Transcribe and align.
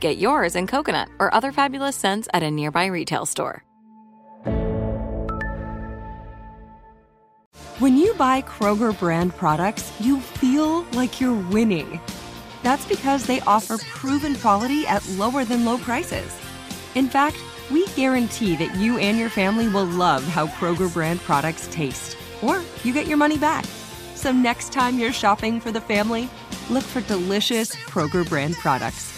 Get 0.00 0.18
yours 0.18 0.54
in 0.54 0.68
coconut 0.68 1.08
or 1.18 1.32
other 1.34 1.50
fabulous 1.50 1.96
scents 1.96 2.28
at 2.32 2.44
a 2.44 2.50
nearby 2.50 2.86
retail 2.86 3.26
store. 3.26 3.64
When 7.80 7.96
you 7.96 8.14
buy 8.14 8.42
Kroger 8.42 8.96
brand 8.98 9.36
products, 9.36 9.92
you 10.00 10.20
feel 10.20 10.82
like 10.92 11.20
you're 11.20 11.48
winning. 11.50 12.00
That's 12.64 12.84
because 12.86 13.24
they 13.24 13.40
offer 13.42 13.78
proven 13.78 14.34
quality 14.36 14.86
at 14.86 15.08
lower 15.10 15.44
than 15.44 15.64
low 15.64 15.78
prices. 15.78 16.36
In 16.96 17.08
fact, 17.08 17.36
we 17.70 17.86
guarantee 17.88 18.56
that 18.56 18.74
you 18.76 18.98
and 18.98 19.18
your 19.18 19.28
family 19.28 19.68
will 19.68 19.84
love 19.84 20.24
how 20.24 20.46
Kroger 20.46 20.92
brand 20.92 21.20
products 21.20 21.68
taste, 21.70 22.16
or 22.42 22.62
you 22.82 22.92
get 22.92 23.06
your 23.06 23.16
money 23.16 23.38
back. 23.38 23.64
So 24.14 24.32
next 24.32 24.72
time 24.72 24.98
you're 24.98 25.12
shopping 25.12 25.60
for 25.60 25.70
the 25.70 25.80
family, 25.80 26.28
look 26.70 26.84
for 26.84 27.00
delicious 27.02 27.76
Kroger 27.76 28.28
brand 28.28 28.54
products 28.56 29.17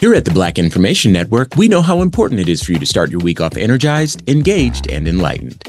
Here 0.00 0.14
at 0.14 0.24
the 0.24 0.30
Black 0.30 0.58
Information 0.58 1.12
Network, 1.12 1.56
we 1.56 1.68
know 1.68 1.80
how 1.80 2.02
important 2.02 2.40
it 2.40 2.48
is 2.48 2.62
for 2.62 2.72
you 2.72 2.78
to 2.78 2.86
start 2.86 3.10
your 3.10 3.20
week 3.20 3.40
off 3.40 3.56
energized, 3.56 4.28
engaged, 4.28 4.90
and 4.90 5.08
enlightened. 5.08 5.62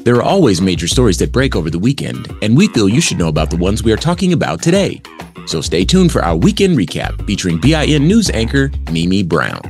There 0.00 0.16
are 0.16 0.22
always 0.22 0.60
major 0.60 0.88
stories 0.88 1.18
that 1.18 1.30
break 1.30 1.54
over 1.54 1.70
the 1.70 1.78
weekend, 1.78 2.26
and 2.42 2.56
we 2.56 2.68
feel 2.68 2.88
you 2.88 3.00
should 3.00 3.18
know 3.18 3.28
about 3.28 3.50
the 3.50 3.56
ones 3.56 3.82
we 3.82 3.92
are 3.92 3.96
talking 3.96 4.32
about 4.32 4.62
today. 4.62 5.00
So 5.46 5.60
stay 5.60 5.84
tuned 5.84 6.10
for 6.10 6.24
our 6.24 6.36
weekend 6.36 6.78
recap 6.78 7.26
featuring 7.26 7.60
BIN 7.60 8.08
news 8.08 8.30
anchor 8.30 8.70
Mimi 8.90 9.22
Brown. 9.22 9.60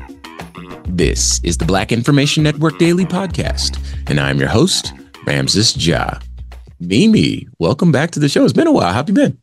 This 0.86 1.40
is 1.42 1.56
the 1.56 1.64
Black 1.64 1.92
Information 1.92 2.42
Network 2.42 2.78
Daily 2.78 3.04
Podcast, 3.04 3.78
and 4.08 4.20
I'm 4.20 4.38
your 4.38 4.48
host, 4.48 4.92
Ramses 5.26 5.86
Ja. 5.86 6.18
Mimi, 6.78 7.48
welcome 7.58 7.90
back 7.90 8.10
to 8.12 8.20
the 8.20 8.28
show. 8.28 8.44
It's 8.44 8.52
been 8.52 8.66
a 8.66 8.72
while. 8.72 8.88
How 8.88 8.94
have 8.94 9.08
you 9.08 9.14
been? 9.14 9.41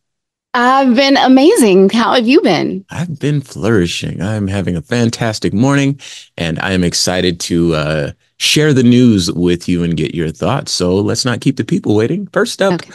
I've 0.54 0.96
been 0.96 1.16
amazing. 1.18 1.90
How 1.90 2.14
have 2.16 2.28
you 2.28 2.42
been? 2.42 2.84
I've 2.90 3.20
been 3.20 3.42
flourishing. 3.42 4.22
I'm 4.22 4.48
having 4.48 4.76
a 4.76 4.82
fantastic 4.82 5.54
morning, 5.54 6.00
and 6.38 6.60
I 6.60 6.72
am 6.72 6.84
excited 6.84 7.40
to 7.42 7.76
uh, 7.76 8.12
share 8.38 8.74
the 8.74 8.84
news 8.84 9.32
with 9.32 9.70
you 9.70 9.84
and 9.84 9.96
get 9.96 10.16
your 10.16 10.32
thoughts. 10.32 10.72
So 10.72 10.96
let's 10.96 11.24
not 11.24 11.42
keep 11.42 11.58
the 11.58 11.64
people 11.64 11.96
waiting. 11.96 12.28
First 12.34 12.64
up, 12.64 12.74
okay. 12.74 12.92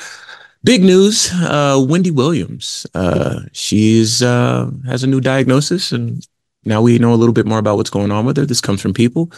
big 0.64 0.82
news: 0.82 1.30
uh, 1.32 1.84
Wendy 1.88 2.10
Williams. 2.10 2.86
Uh, 2.92 3.42
she's 3.52 4.20
uh, 4.20 4.68
has 4.86 5.04
a 5.04 5.08
new 5.08 5.20
diagnosis, 5.20 5.92
and 5.92 6.26
now 6.64 6.82
we 6.82 6.98
know 6.98 7.14
a 7.14 7.16
little 7.16 7.34
bit 7.34 7.46
more 7.46 7.58
about 7.58 7.76
what's 7.76 7.90
going 7.90 8.10
on 8.10 8.26
with 8.26 8.36
her. 8.36 8.46
This 8.46 8.60
comes 8.60 8.82
from 8.82 8.94
People. 8.94 9.30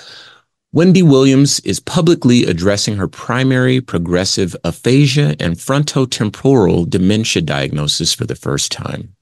Wendy 0.77 1.03
Williams 1.03 1.59
is 1.61 1.81
publicly 1.81 2.45
addressing 2.45 2.99
her 2.99 3.09
primary 3.09 3.81
progressive 3.81 4.55
aphasia 4.63 5.35
and 5.41 5.55
frontotemporal 5.55 6.87
dementia 6.87 7.41
diagnosis 7.41 8.13
for 8.13 8.27
the 8.27 8.35
first 8.35 8.71
time. 8.71 9.17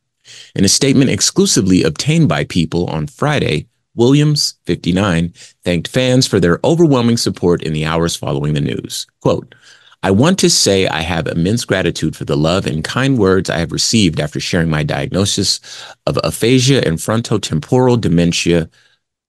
In 0.56 0.64
a 0.64 0.68
statement 0.68 1.10
exclusively 1.10 1.84
obtained 1.84 2.28
by 2.28 2.42
People 2.42 2.88
on 2.88 3.06
Friday, 3.06 3.68
Williams, 3.94 4.56
59, 4.64 5.32
thanked 5.62 5.86
fans 5.86 6.26
for 6.26 6.40
their 6.40 6.58
overwhelming 6.64 7.16
support 7.16 7.62
in 7.62 7.72
the 7.72 7.84
hours 7.84 8.16
following 8.16 8.54
the 8.54 8.60
news. 8.60 9.06
Quote, 9.20 9.54
I 10.02 10.10
want 10.10 10.40
to 10.40 10.50
say 10.50 10.88
I 10.88 11.02
have 11.02 11.28
immense 11.28 11.64
gratitude 11.64 12.16
for 12.16 12.24
the 12.24 12.36
love 12.36 12.66
and 12.66 12.82
kind 12.82 13.16
words 13.16 13.48
I 13.48 13.58
have 13.58 13.70
received 13.70 14.18
after 14.18 14.40
sharing 14.40 14.70
my 14.70 14.82
diagnosis 14.82 15.60
of 16.04 16.18
aphasia 16.24 16.84
and 16.84 16.98
frontotemporal 16.98 18.00
dementia, 18.00 18.68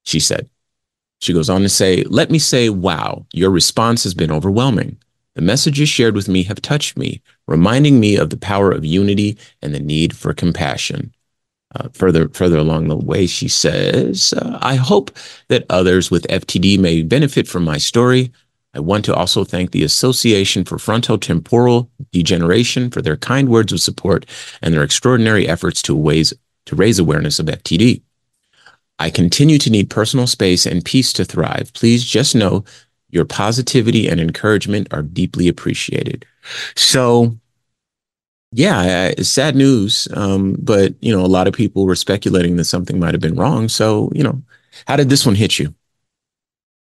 she 0.05 0.19
said. 0.19 0.49
She 1.21 1.33
goes 1.33 1.49
on 1.49 1.61
to 1.61 1.69
say, 1.69 2.03
Let 2.03 2.29
me 2.29 2.39
say, 2.39 2.69
wow, 2.69 3.25
your 3.33 3.49
response 3.49 4.03
has 4.03 4.13
been 4.13 4.31
overwhelming. 4.31 4.97
The 5.35 5.41
messages 5.41 5.89
shared 5.89 6.15
with 6.15 6.29
me 6.29 6.43
have 6.43 6.61
touched 6.61 6.97
me, 6.97 7.21
reminding 7.47 7.99
me 7.99 8.15
of 8.15 8.29
the 8.29 8.37
power 8.37 8.71
of 8.71 8.85
unity 8.85 9.37
and 9.61 9.75
the 9.75 9.79
need 9.79 10.15
for 10.15 10.33
compassion. 10.33 11.13
Uh, 11.75 11.89
further, 11.91 12.29
further 12.29 12.57
along 12.57 12.87
the 12.87 12.95
way, 12.95 13.27
she 13.27 13.49
says, 13.49 14.33
uh, 14.33 14.57
I 14.61 14.75
hope 14.75 15.11
that 15.49 15.65
others 15.69 16.09
with 16.09 16.27
FTD 16.27 16.79
may 16.79 17.01
benefit 17.01 17.49
from 17.49 17.65
my 17.65 17.77
story. 17.77 18.31
I 18.73 18.79
want 18.79 19.03
to 19.05 19.15
also 19.15 19.43
thank 19.43 19.71
the 19.71 19.83
Association 19.83 20.63
for 20.63 20.77
Frontotemporal 20.77 21.89
Degeneration 22.13 22.91
for 22.91 23.01
their 23.01 23.17
kind 23.17 23.49
words 23.49 23.73
of 23.73 23.81
support 23.81 24.25
and 24.61 24.73
their 24.73 24.83
extraordinary 24.83 25.49
efforts 25.49 25.81
to, 25.83 25.95
ways, 25.95 26.33
to 26.65 26.75
raise 26.77 26.97
awareness 26.97 27.39
of 27.39 27.47
FTD. 27.47 28.03
I 28.99 29.09
continue 29.09 29.57
to 29.59 29.69
need 29.69 29.89
personal 29.89 30.27
space 30.27 30.65
and 30.65 30.83
peace 30.85 31.11
to 31.13 31.25
thrive. 31.25 31.71
Please 31.73 32.03
just 32.03 32.35
know 32.35 32.63
your 33.09 33.25
positivity 33.25 34.07
and 34.07 34.19
encouragement 34.19 34.87
are 34.91 35.01
deeply 35.01 35.47
appreciated. 35.47 36.25
So, 36.75 37.37
yeah, 38.51 39.07
it's 39.07 39.29
sad 39.29 39.55
news. 39.55 40.07
Um, 40.13 40.55
but, 40.59 40.93
you 41.01 41.15
know, 41.15 41.25
a 41.25 41.27
lot 41.27 41.47
of 41.47 41.53
people 41.53 41.85
were 41.85 41.95
speculating 41.95 42.55
that 42.55 42.65
something 42.65 42.99
might 42.99 43.13
have 43.13 43.21
been 43.21 43.35
wrong. 43.35 43.67
So, 43.67 44.11
you 44.13 44.23
know, 44.23 44.41
how 44.87 44.95
did 44.95 45.09
this 45.09 45.25
one 45.25 45.35
hit 45.35 45.59
you? 45.59 45.73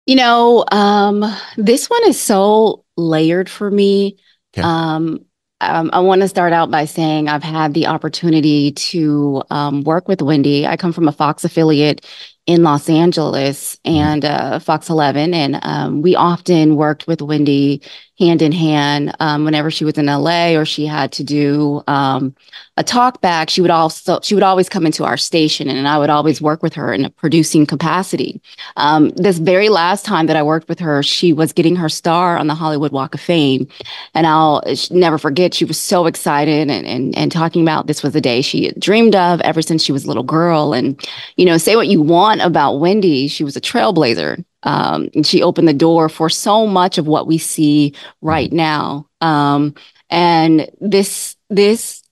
You 0.06 0.16
know, 0.16 0.66
um, 0.72 1.26
this 1.58 1.90
one 1.90 2.08
is 2.08 2.20
so 2.20 2.86
layered 2.96 3.50
for 3.50 3.70
me. 3.70 4.18
Okay. 4.54 4.62
Um, 4.62 5.26
um, 5.62 5.90
I 5.92 6.00
want 6.00 6.22
to 6.22 6.28
start 6.28 6.54
out 6.54 6.70
by 6.70 6.86
saying 6.86 7.28
I've 7.28 7.44
had 7.44 7.74
the 7.74 7.88
opportunity 7.88 8.72
to 8.74 9.44
um, 9.50 9.84
work 9.84 10.08
with 10.08 10.22
Wendy. 10.22 10.68
I 10.68 10.78
come 10.78 10.94
from 10.94 11.08
a 11.08 11.12
Fox 11.12 11.44
affiliate 11.44 12.06
in 12.46 12.64
Los 12.64 12.90
Angeles 12.90 13.78
mm-hmm. 13.78 13.96
and 13.96 14.26
uh, 14.26 14.60
Fox 14.60 14.90
11, 14.90 15.34
and 15.34 15.60
um, 15.64 16.02
we 16.02 16.16
often 16.16 16.76
worked 16.76 17.08
with 17.08 17.22
Wendy 17.22 17.82
hand 18.20 18.42
in 18.42 18.52
hand 18.52 19.16
um, 19.20 19.46
whenever 19.46 19.70
she 19.70 19.86
was 19.86 19.98
in 19.98 20.08
LA 20.08 20.56
or 20.56 20.66
she 20.66 20.86
had 20.86 21.12
to 21.12 21.24
do 21.24 21.84
um, 21.88 22.36
a 22.76 22.84
talk 22.84 23.22
back. 23.22 23.50
She 23.50 23.62
would 23.62 23.70
also 23.70 24.20
she 24.22 24.34
would 24.34 24.44
always 24.44 24.70
come 24.70 24.86
into 24.86 25.04
our 25.04 25.18
station, 25.18 25.70
and 25.70 25.88
I 25.88 25.98
would 25.98 26.10
always 26.10 26.42
work 26.42 26.64
with 26.64 26.74
her 26.74 26.94
in 26.94 27.06
a 27.06 27.10
producing 27.10 27.66
capacity. 27.66 28.42
Um, 28.76 29.10
this 29.12 29.38
very 29.38 29.70
last 29.70 30.06
time 30.06 30.26
that 30.28 30.36
I 30.36 30.44
worked 30.44 30.68
with 30.68 30.80
her, 30.80 31.04
she 31.04 31.32
was 31.32 31.54
getting 31.54 31.76
her 31.76 31.90
star 31.90 32.38
on 32.38 32.48
the 32.48 32.56
Hollywood 32.56 32.92
Walk 32.92 33.14
of 33.14 33.22
Fame, 33.22 33.68
and 34.16 34.26
I'll 34.26 34.64
never 34.90 35.18
forget. 35.18 35.54
She 35.54 35.66
was 35.66 35.80
so 35.80 36.08
excited 36.08 36.70
and 36.70 36.86
and 36.86 37.16
and 37.16 37.32
talking 37.32 37.62
about 37.62 37.88
this 37.88 38.02
was 38.02 38.16
a 38.16 38.22
day 38.22 38.42
she 38.42 38.72
dreamed 38.80 39.16
of 39.16 39.42
ever 39.42 39.62
since 39.62 39.84
she 39.84 39.92
was 39.92 40.06
a 40.06 40.08
little 40.08 40.24
girl. 40.24 40.74
And 40.74 41.00
you 41.36 41.46
know, 41.46 41.58
say 41.58 41.76
what 41.76 41.88
you 41.88 42.02
want 42.02 42.42
about 42.42 42.80
Wendy, 42.80 43.28
she 43.28 43.44
was 43.44 43.56
a 43.56 43.62
trailblazer. 43.62 44.44
Um, 44.68 45.08
and 45.16 45.26
she 45.26 45.42
opened 45.42 45.68
the 45.68 45.74
door 45.88 46.10
for 46.10 46.30
so 46.30 46.68
much 46.68 46.98
of 46.98 47.08
what 47.08 47.26
we 47.26 47.38
see 47.38 47.94
right 48.22 48.50
mm-hmm. 48.50 48.58
now. 48.58 49.08
Um, 49.22 49.74
and 50.10 50.70
this, 50.82 51.38
this, 51.50 52.04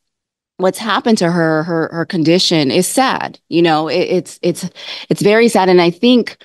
what's 0.58 0.80
happened 0.80 1.18
to 1.18 1.30
her, 1.30 1.64
her, 1.64 1.90
her 1.92 2.06
condition 2.06 2.72
is 2.72 2.88
sad. 2.88 3.40
You 3.50 3.62
know, 3.62 3.90
it, 3.90 4.08
it's, 4.18 4.40
it's, 4.42 4.70
it's 5.10 5.22
very 5.22 5.50
sad. 5.50 5.68
And 5.68 5.82
I 5.82 5.92
think, 5.92 6.38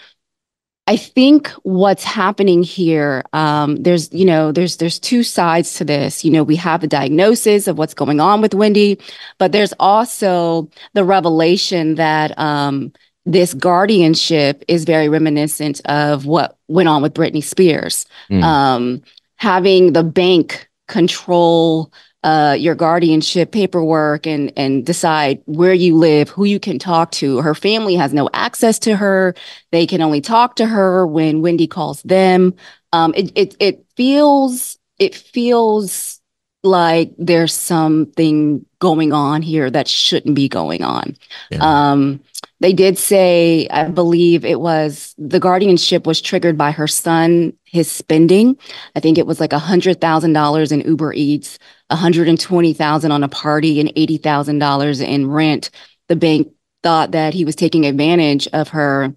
I 0.87 0.97
think 0.97 1.49
what's 1.63 2.03
happening 2.03 2.65
here, 2.65 3.23
um, 3.33 3.77
there's, 3.77 4.13
you 4.13 4.25
know, 4.25 4.51
there's 4.51 4.79
there's 4.79 4.99
two 4.99 5.23
sides 5.23 5.75
to 5.75 5.85
this. 5.85 6.25
You 6.25 6.33
know, 6.33 6.43
we 6.43 6.57
have 6.57 6.83
a 6.83 6.89
diagnosis 6.89 7.69
of 7.69 7.79
what's 7.79 7.95
going 7.95 8.19
on 8.19 8.41
with 8.41 8.55
Wendy, 8.55 8.99
but 9.39 9.53
there's 9.53 9.75
also 9.79 10.69
the 10.95 11.05
revelation 11.05 11.95
that 11.95 12.37
um, 12.37 12.93
this 13.27 13.55
guardianship 13.55 14.65
is 14.67 14.85
very 14.85 15.09
reminiscent 15.09 15.81
of 15.85 16.27
what 16.27 16.59
went 16.69 16.89
on 16.89 17.03
with 17.03 17.15
Britney 17.15 17.45
Spears. 17.45 18.07
Mm. 18.31 18.43
Um, 18.43 19.03
having 19.37 19.93
the 19.93 20.05
bank 20.05 20.69
control 20.89 21.93
uh, 22.23 22.55
your 22.59 22.75
guardianship 22.75 23.51
paperwork 23.51 24.27
and 24.27 24.53
and 24.57 24.85
decide 24.85 25.41
where 25.47 25.73
you 25.73 25.97
live, 25.97 26.29
who 26.29 26.45
you 26.45 26.61
can 26.61 26.79
talk 26.79 27.11
to. 27.13 27.41
Her 27.41 27.55
family 27.55 27.95
has 27.95 28.13
no 28.13 28.29
access 28.35 28.79
to 28.81 28.97
her. 28.97 29.35
They 29.73 29.87
can 29.87 30.03
only 30.03 30.21
talk 30.21 30.57
to 30.57 30.67
her 30.67 31.07
when 31.07 31.41
Wendy 31.41 31.67
calls 31.67 32.03
them. 32.03 32.55
Um, 32.93 33.15
it 33.17 33.33
it 33.35 33.57
it 33.59 33.87
feels 33.97 34.79
it 34.99 35.15
feels 35.15 36.21
like 36.63 37.13
there's 37.17 37.55
something 37.55 38.67
going 38.81 39.15
on 39.15 39.41
here 39.41 39.71
that 39.71 39.89
shouldn't 39.89 40.35
be 40.35 40.49
going 40.49 40.83
on. 40.83 41.17
Yeah. 41.51 41.59
Um, 41.63 42.21
they 42.61 42.75
did 42.75 42.99
say, 42.99 43.67
I 43.69 43.89
believe 43.89 44.45
it 44.45 44.61
was 44.61 45.15
the 45.17 45.41
guardianship 45.41 46.07
was 46.07 46.21
triggered 46.21 46.59
by 46.59 46.71
her 46.73 46.87
son, 46.87 47.55
his 47.65 47.91
spending. 47.91 48.59
I 48.95 49.01
think 49.01 49.17
it 49.17 49.27
was 49.27 49.41
like 49.41 49.55
a 49.55 49.59
hundred 49.59 50.01
thousand 50.01 50.35
dollars 50.35 50.71
in 50.71 50.83
Uber 50.83 51.15
Eats, 51.15 51.59
a 51.89 51.97
hundred 51.97 52.29
and 52.29 52.39
twenty 52.39 52.75
thousand 52.75 53.13
on 53.13 53.25
a 53.25 53.29
party, 53.29 53.81
and 53.81 53.91
eighty 53.97 54.19
thousand 54.19 54.59
dollars 54.59 55.01
in 55.01 55.31
rent. 55.31 55.71
The 56.09 56.17
bank 56.17 56.53
thought 56.83 57.13
that 57.13 57.33
he 57.35 57.45
was 57.45 57.57
taking 57.57 57.87
advantage 57.87 58.47
of 58.49 58.69
her 58.69 59.15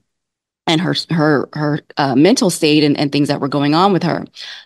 and 0.66 0.80
her 0.80 0.96
her 1.10 1.50
her 1.54 1.80
uh, 1.98 2.16
mental 2.16 2.50
state 2.50 2.84
and, 2.84 2.98
and 2.98 3.12
things 3.12 3.28
that 3.28 3.42
were 3.42 3.50
going 3.50 3.76
on 3.76 3.92
with 3.92 4.04
her. 4.04 4.26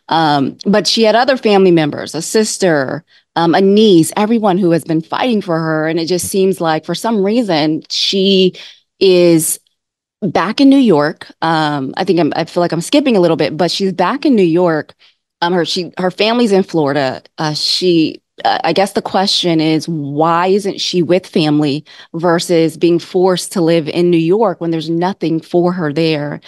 Um, 0.09 0.57
but 0.65 0.85
she 0.88 1.03
had 1.03 1.15
other 1.15 1.38
family 1.38 1.71
members, 1.71 2.13
a 2.13 2.21
sister, 2.21 3.03
um, 3.38 3.56
a 3.56 3.62
niece, 3.62 4.12
everyone 4.18 4.57
who 4.57 4.72
has 4.72 4.84
been 4.84 5.01
fighting 5.01 5.42
for 5.42 5.60
her, 5.60 5.88
and 5.88 6.00
it 6.00 6.07
just 6.07 6.28
seems 6.28 6.60
like 6.60 6.86
for 6.86 6.95
some 6.95 7.24
reason 7.24 7.84
she 7.89 8.54
is 9.00 9.60
back 10.22 10.62
in 10.62 10.69
New 10.69 10.78
York. 10.78 11.28
Um, 11.42 11.94
I 11.98 12.04
think 12.04 12.19
I'm, 12.19 12.34
I 12.36 12.45
feel 12.45 12.62
like 12.62 12.72
I'm 12.72 12.81
skipping 12.81 13.16
a 13.18 13.19
little 13.19 13.38
bit, 13.38 13.56
but 13.57 13.72
she's 13.72 13.94
back 13.94 14.25
in 14.25 14.36
New 14.36 14.44
York. 14.44 14.95
Um, 15.42 15.54
her 15.54 15.66
she 15.66 15.94
her 16.00 16.12
family's 16.12 16.51
in 16.51 16.63
Florida. 16.63 17.22
Uh, 17.38 17.54
she 17.54 18.22
I 18.45 18.74
guess 18.74 18.94
the 18.94 19.01
question 19.01 19.60
is 19.60 19.88
why 19.88 20.48
isn't 20.48 20.80
she 20.80 21.01
with 21.01 21.25
family 21.25 21.84
versus 22.13 22.78
being 22.78 23.00
forced 23.00 23.51
to 23.54 23.62
live 23.62 23.88
in 23.88 24.12
New 24.12 24.18
York 24.18 24.62
when 24.62 24.69
there's 24.72 24.89
nothing 24.89 25.39
for 25.39 25.74
her 25.74 25.92
there 25.92 26.39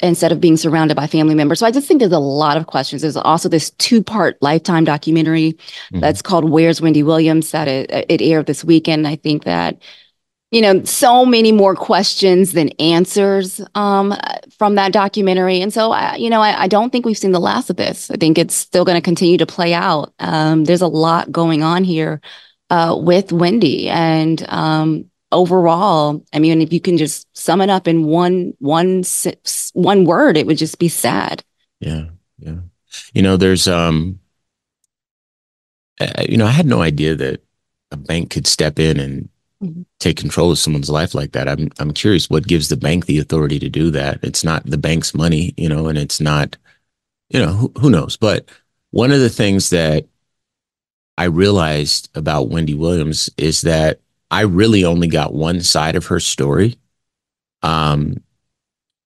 instead 0.00 0.32
of 0.32 0.40
being 0.40 0.56
surrounded 0.56 0.96
by 0.96 1.06
family 1.06 1.34
members? 1.34 1.58
So 1.60 1.66
I 1.66 1.70
just 1.70 1.88
think 1.88 2.00
there's 2.00 2.12
a 2.12 2.18
lot 2.18 2.56
of 2.56 2.66
questions. 2.66 3.02
There's 3.02 3.16
also 3.16 3.48
this 3.48 3.70
two 3.70 4.02
part 4.02 4.36
lifetime 4.40 4.84
documentary 4.84 5.52
mm-hmm. 5.52 6.00
that's 6.00 6.22
called 6.22 6.48
Where's 6.48 6.80
Wendy 6.80 7.02
Williams 7.02 7.50
that 7.50 7.68
it, 7.68 7.90
it 8.08 8.22
aired 8.22 8.46
this 8.46 8.64
weekend. 8.64 9.06
I 9.06 9.16
think 9.16 9.44
that 9.44 9.80
you 10.52 10.60
know, 10.60 10.84
so 10.84 11.24
many 11.24 11.50
more 11.50 11.74
questions 11.74 12.52
than 12.52 12.68
answers 12.78 13.58
um, 13.74 14.14
from 14.58 14.74
that 14.74 14.92
documentary. 14.92 15.62
And 15.62 15.72
so, 15.72 15.92
I, 15.92 16.16
you 16.16 16.28
know, 16.28 16.42
I, 16.42 16.64
I, 16.64 16.68
don't 16.68 16.90
think 16.90 17.06
we've 17.06 17.16
seen 17.16 17.32
the 17.32 17.40
last 17.40 17.70
of 17.70 17.76
this. 17.76 18.10
I 18.10 18.16
think 18.16 18.36
it's 18.36 18.54
still 18.54 18.84
going 18.84 18.96
to 18.96 19.02
continue 19.02 19.38
to 19.38 19.46
play 19.46 19.72
out. 19.72 20.12
Um, 20.18 20.64
there's 20.64 20.82
a 20.82 20.88
lot 20.88 21.32
going 21.32 21.62
on 21.62 21.84
here 21.84 22.20
uh, 22.68 22.94
with 23.00 23.32
Wendy, 23.32 23.88
and 23.88 24.44
um, 24.50 25.10
overall, 25.32 26.24
I 26.32 26.38
mean, 26.38 26.60
if 26.60 26.72
you 26.72 26.80
can 26.80 26.96
just 26.96 27.26
sum 27.36 27.60
it 27.60 27.70
up 27.70 27.88
in 27.88 28.04
one 28.04 28.54
one 28.58 29.02
one 29.72 30.04
word, 30.04 30.36
it 30.36 30.46
would 30.46 30.58
just 30.58 30.78
be 30.78 30.88
sad. 30.88 31.42
Yeah, 31.80 32.06
yeah. 32.38 32.58
You 33.14 33.22
know, 33.22 33.36
there's 33.36 33.66
um, 33.66 34.20
you 36.28 36.36
know, 36.36 36.46
I 36.46 36.50
had 36.50 36.66
no 36.66 36.82
idea 36.82 37.14
that 37.14 37.42
a 37.90 37.96
bank 37.96 38.30
could 38.30 38.46
step 38.46 38.78
in 38.78 38.98
and 38.98 39.28
mm-hmm. 39.62 39.82
take 39.98 40.16
control 40.16 40.50
of 40.50 40.58
someone's 40.58 40.90
life 40.90 41.14
like 41.14 41.32
that. 41.32 41.48
I'm 41.48 41.68
I'm 41.78 41.92
curious 41.92 42.30
what 42.30 42.46
gives 42.46 42.68
the 42.68 42.76
bank 42.76 43.06
the 43.06 43.18
authority 43.18 43.58
to 43.58 43.68
do 43.68 43.90
that. 43.92 44.20
It's 44.22 44.44
not 44.44 44.64
the 44.66 44.78
bank's 44.78 45.14
money, 45.14 45.54
you 45.56 45.68
know, 45.68 45.88
and 45.88 45.98
it's 45.98 46.20
not, 46.20 46.56
you 47.28 47.40
know, 47.40 47.52
who, 47.52 47.72
who 47.78 47.90
knows. 47.90 48.16
But 48.16 48.48
one 48.90 49.12
of 49.12 49.20
the 49.20 49.30
things 49.30 49.70
that 49.70 50.06
I 51.18 51.24
realized 51.24 52.10
about 52.14 52.48
Wendy 52.48 52.74
Williams 52.74 53.30
is 53.36 53.62
that 53.62 54.00
I 54.32 54.40
really 54.42 54.84
only 54.84 55.08
got 55.08 55.34
one 55.34 55.60
side 55.60 55.94
of 55.94 56.06
her 56.06 56.18
story. 56.18 56.78
Um, 57.62 58.16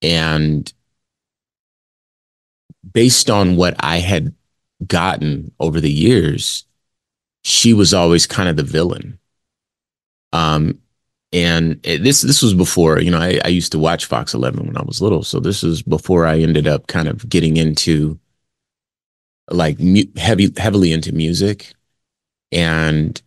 and 0.01 0.73
based 2.93 3.29
on 3.29 3.57
what 3.57 3.75
I 3.81 3.99
had 3.99 4.35
gotten 4.87 5.51
over 5.59 5.81
the 5.81 5.91
years, 5.91 6.65
she 7.43 7.75
was 7.75 7.93
always 7.93 8.27
kind 8.27 8.49
of 8.49 8.57
the 8.57 8.63
villain. 8.63 9.19
Um, 10.33 10.81
and 11.33 11.81
it, 11.83 12.05
this 12.05 12.23
this 12.23 12.41
was 12.41 12.55
before 12.55 13.01
you 13.01 13.11
know 13.11 13.19
I, 13.19 13.41
I 13.45 13.49
used 13.49 13.73
to 13.73 13.79
watch 13.81 14.05
Fox 14.05 14.33
11 14.33 14.65
when 14.65 14.77
I 14.77 14.83
was 14.83 15.03
little, 15.03 15.25
so 15.25 15.41
this 15.41 15.63
was 15.63 15.83
before 15.83 16.25
I 16.25 16.39
ended 16.39 16.69
up 16.69 16.87
kind 16.87 17.09
of 17.09 17.29
getting 17.29 17.57
into 17.57 18.19
like 19.51 19.79
mu- 19.81 20.13
heavy 20.17 20.53
heavily 20.57 20.93
into 20.93 21.13
music, 21.13 21.75
and 22.53 23.21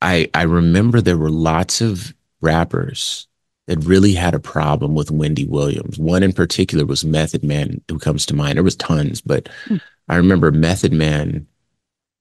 I 0.00 0.28
I 0.34 0.42
remember 0.42 1.00
there 1.00 1.18
were 1.18 1.30
lots 1.30 1.80
of 1.80 2.14
rappers 2.40 3.26
that 3.66 3.84
really 3.84 4.14
had 4.14 4.34
a 4.34 4.40
problem 4.40 4.94
with 4.94 5.10
Wendy 5.10 5.46
Williams. 5.46 5.98
One 5.98 6.22
in 6.22 6.32
particular 6.32 6.84
was 6.84 7.04
Method 7.04 7.44
Man, 7.44 7.80
who 7.88 7.98
comes 7.98 8.26
to 8.26 8.34
mind. 8.34 8.56
There 8.56 8.64
was 8.64 8.76
tons, 8.76 9.20
but 9.20 9.48
mm. 9.66 9.80
I 10.08 10.16
remember 10.16 10.50
Method 10.50 10.92
Man 10.92 11.46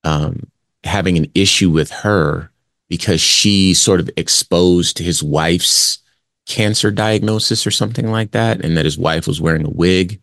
um, 0.03 0.49
having 0.83 1.17
an 1.17 1.31
issue 1.33 1.69
with 1.69 1.89
her 1.91 2.51
because 2.87 3.21
she 3.21 3.73
sort 3.73 3.99
of 3.99 4.09
exposed 4.17 4.99
his 4.99 5.23
wife's 5.23 5.99
cancer 6.45 6.91
diagnosis 6.91 7.65
or 7.65 7.71
something 7.71 8.11
like 8.11 8.31
that, 8.31 8.63
and 8.63 8.75
that 8.77 8.85
his 8.85 8.97
wife 8.97 9.27
was 9.27 9.41
wearing 9.41 9.65
a 9.65 9.69
wig 9.69 10.19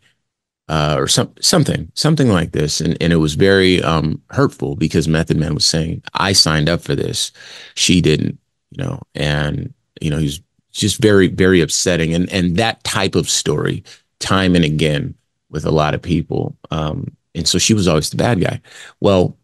uh, 0.68 0.96
or 0.98 1.06
some 1.06 1.32
something 1.40 1.90
something 1.94 2.28
like 2.28 2.52
this, 2.52 2.80
and 2.80 2.96
and 3.00 3.12
it 3.12 3.16
was 3.16 3.34
very 3.34 3.82
um, 3.82 4.20
hurtful 4.30 4.76
because 4.76 5.06
Method 5.06 5.36
Man 5.36 5.54
was 5.54 5.64
saying, 5.64 6.02
"I 6.14 6.32
signed 6.32 6.68
up 6.68 6.80
for 6.80 6.94
this, 6.94 7.32
she 7.74 8.00
didn't," 8.00 8.38
you 8.70 8.82
know, 8.82 9.00
and 9.14 9.72
you 10.00 10.10
know 10.10 10.18
he's 10.18 10.40
just 10.72 11.00
very 11.00 11.28
very 11.28 11.60
upsetting, 11.60 12.14
and 12.14 12.30
and 12.32 12.56
that 12.56 12.82
type 12.84 13.14
of 13.14 13.30
story, 13.30 13.84
time 14.18 14.56
and 14.56 14.64
again 14.64 15.14
with 15.50 15.64
a 15.64 15.70
lot 15.70 15.94
of 15.94 16.02
people, 16.02 16.56
um, 16.70 17.16
and 17.34 17.46
so 17.46 17.58
she 17.58 17.74
was 17.74 17.86
always 17.86 18.10
the 18.10 18.16
bad 18.16 18.40
guy. 18.40 18.60
Well, 19.00 19.36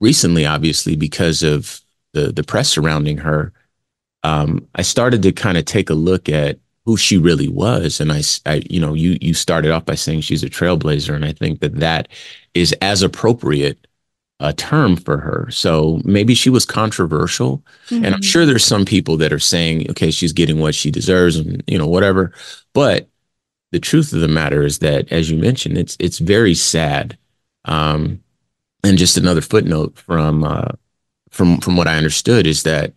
recently, 0.00 0.44
obviously, 0.44 0.94
because 0.94 1.42
of 1.42 1.80
the 2.12 2.32
the 2.32 2.44
press 2.44 2.68
surrounding 2.68 3.16
her, 3.18 3.52
um, 4.24 4.66
I 4.74 4.82
started 4.82 5.22
to 5.22 5.32
kind 5.32 5.56
of 5.56 5.64
take 5.64 5.88
a 5.88 5.94
look 5.94 6.28
at 6.28 6.58
who 6.90 6.96
she 6.96 7.16
really 7.16 7.48
was, 7.48 8.00
and 8.00 8.10
I, 8.10 8.20
I, 8.46 8.62
you 8.68 8.80
know, 8.80 8.94
you 8.94 9.16
you 9.20 9.32
started 9.32 9.70
off 9.70 9.84
by 9.84 9.94
saying 9.94 10.22
she's 10.22 10.42
a 10.42 10.50
trailblazer, 10.50 11.14
and 11.14 11.24
I 11.24 11.32
think 11.32 11.60
that 11.60 11.76
that 11.76 12.08
is 12.52 12.74
as 12.82 13.00
appropriate 13.00 13.86
a 14.40 14.52
term 14.52 14.96
for 14.96 15.18
her. 15.18 15.48
So 15.52 16.00
maybe 16.04 16.34
she 16.34 16.50
was 16.50 16.64
controversial, 16.64 17.62
mm-hmm. 17.86 17.94
and 17.94 18.06
I'm 18.06 18.14
mm-hmm. 18.14 18.22
sure 18.22 18.44
there's 18.44 18.64
some 18.64 18.84
people 18.84 19.16
that 19.18 19.32
are 19.32 19.38
saying, 19.38 19.88
okay, 19.90 20.10
she's 20.10 20.32
getting 20.32 20.58
what 20.58 20.74
she 20.74 20.90
deserves, 20.90 21.36
and 21.36 21.62
you 21.68 21.78
know, 21.78 21.86
whatever. 21.86 22.32
But 22.72 23.08
the 23.70 23.78
truth 23.78 24.12
of 24.12 24.20
the 24.20 24.26
matter 24.26 24.64
is 24.64 24.80
that, 24.80 25.12
as 25.12 25.30
you 25.30 25.38
mentioned, 25.38 25.78
it's 25.78 25.96
it's 26.00 26.18
very 26.18 26.56
sad. 26.56 27.16
Um, 27.66 28.20
and 28.82 28.98
just 28.98 29.16
another 29.16 29.42
footnote 29.42 29.96
from 29.96 30.42
uh, 30.42 30.72
from 31.30 31.60
from 31.60 31.76
what 31.76 31.86
I 31.86 31.96
understood, 31.96 32.48
is 32.48 32.64
that 32.64 32.94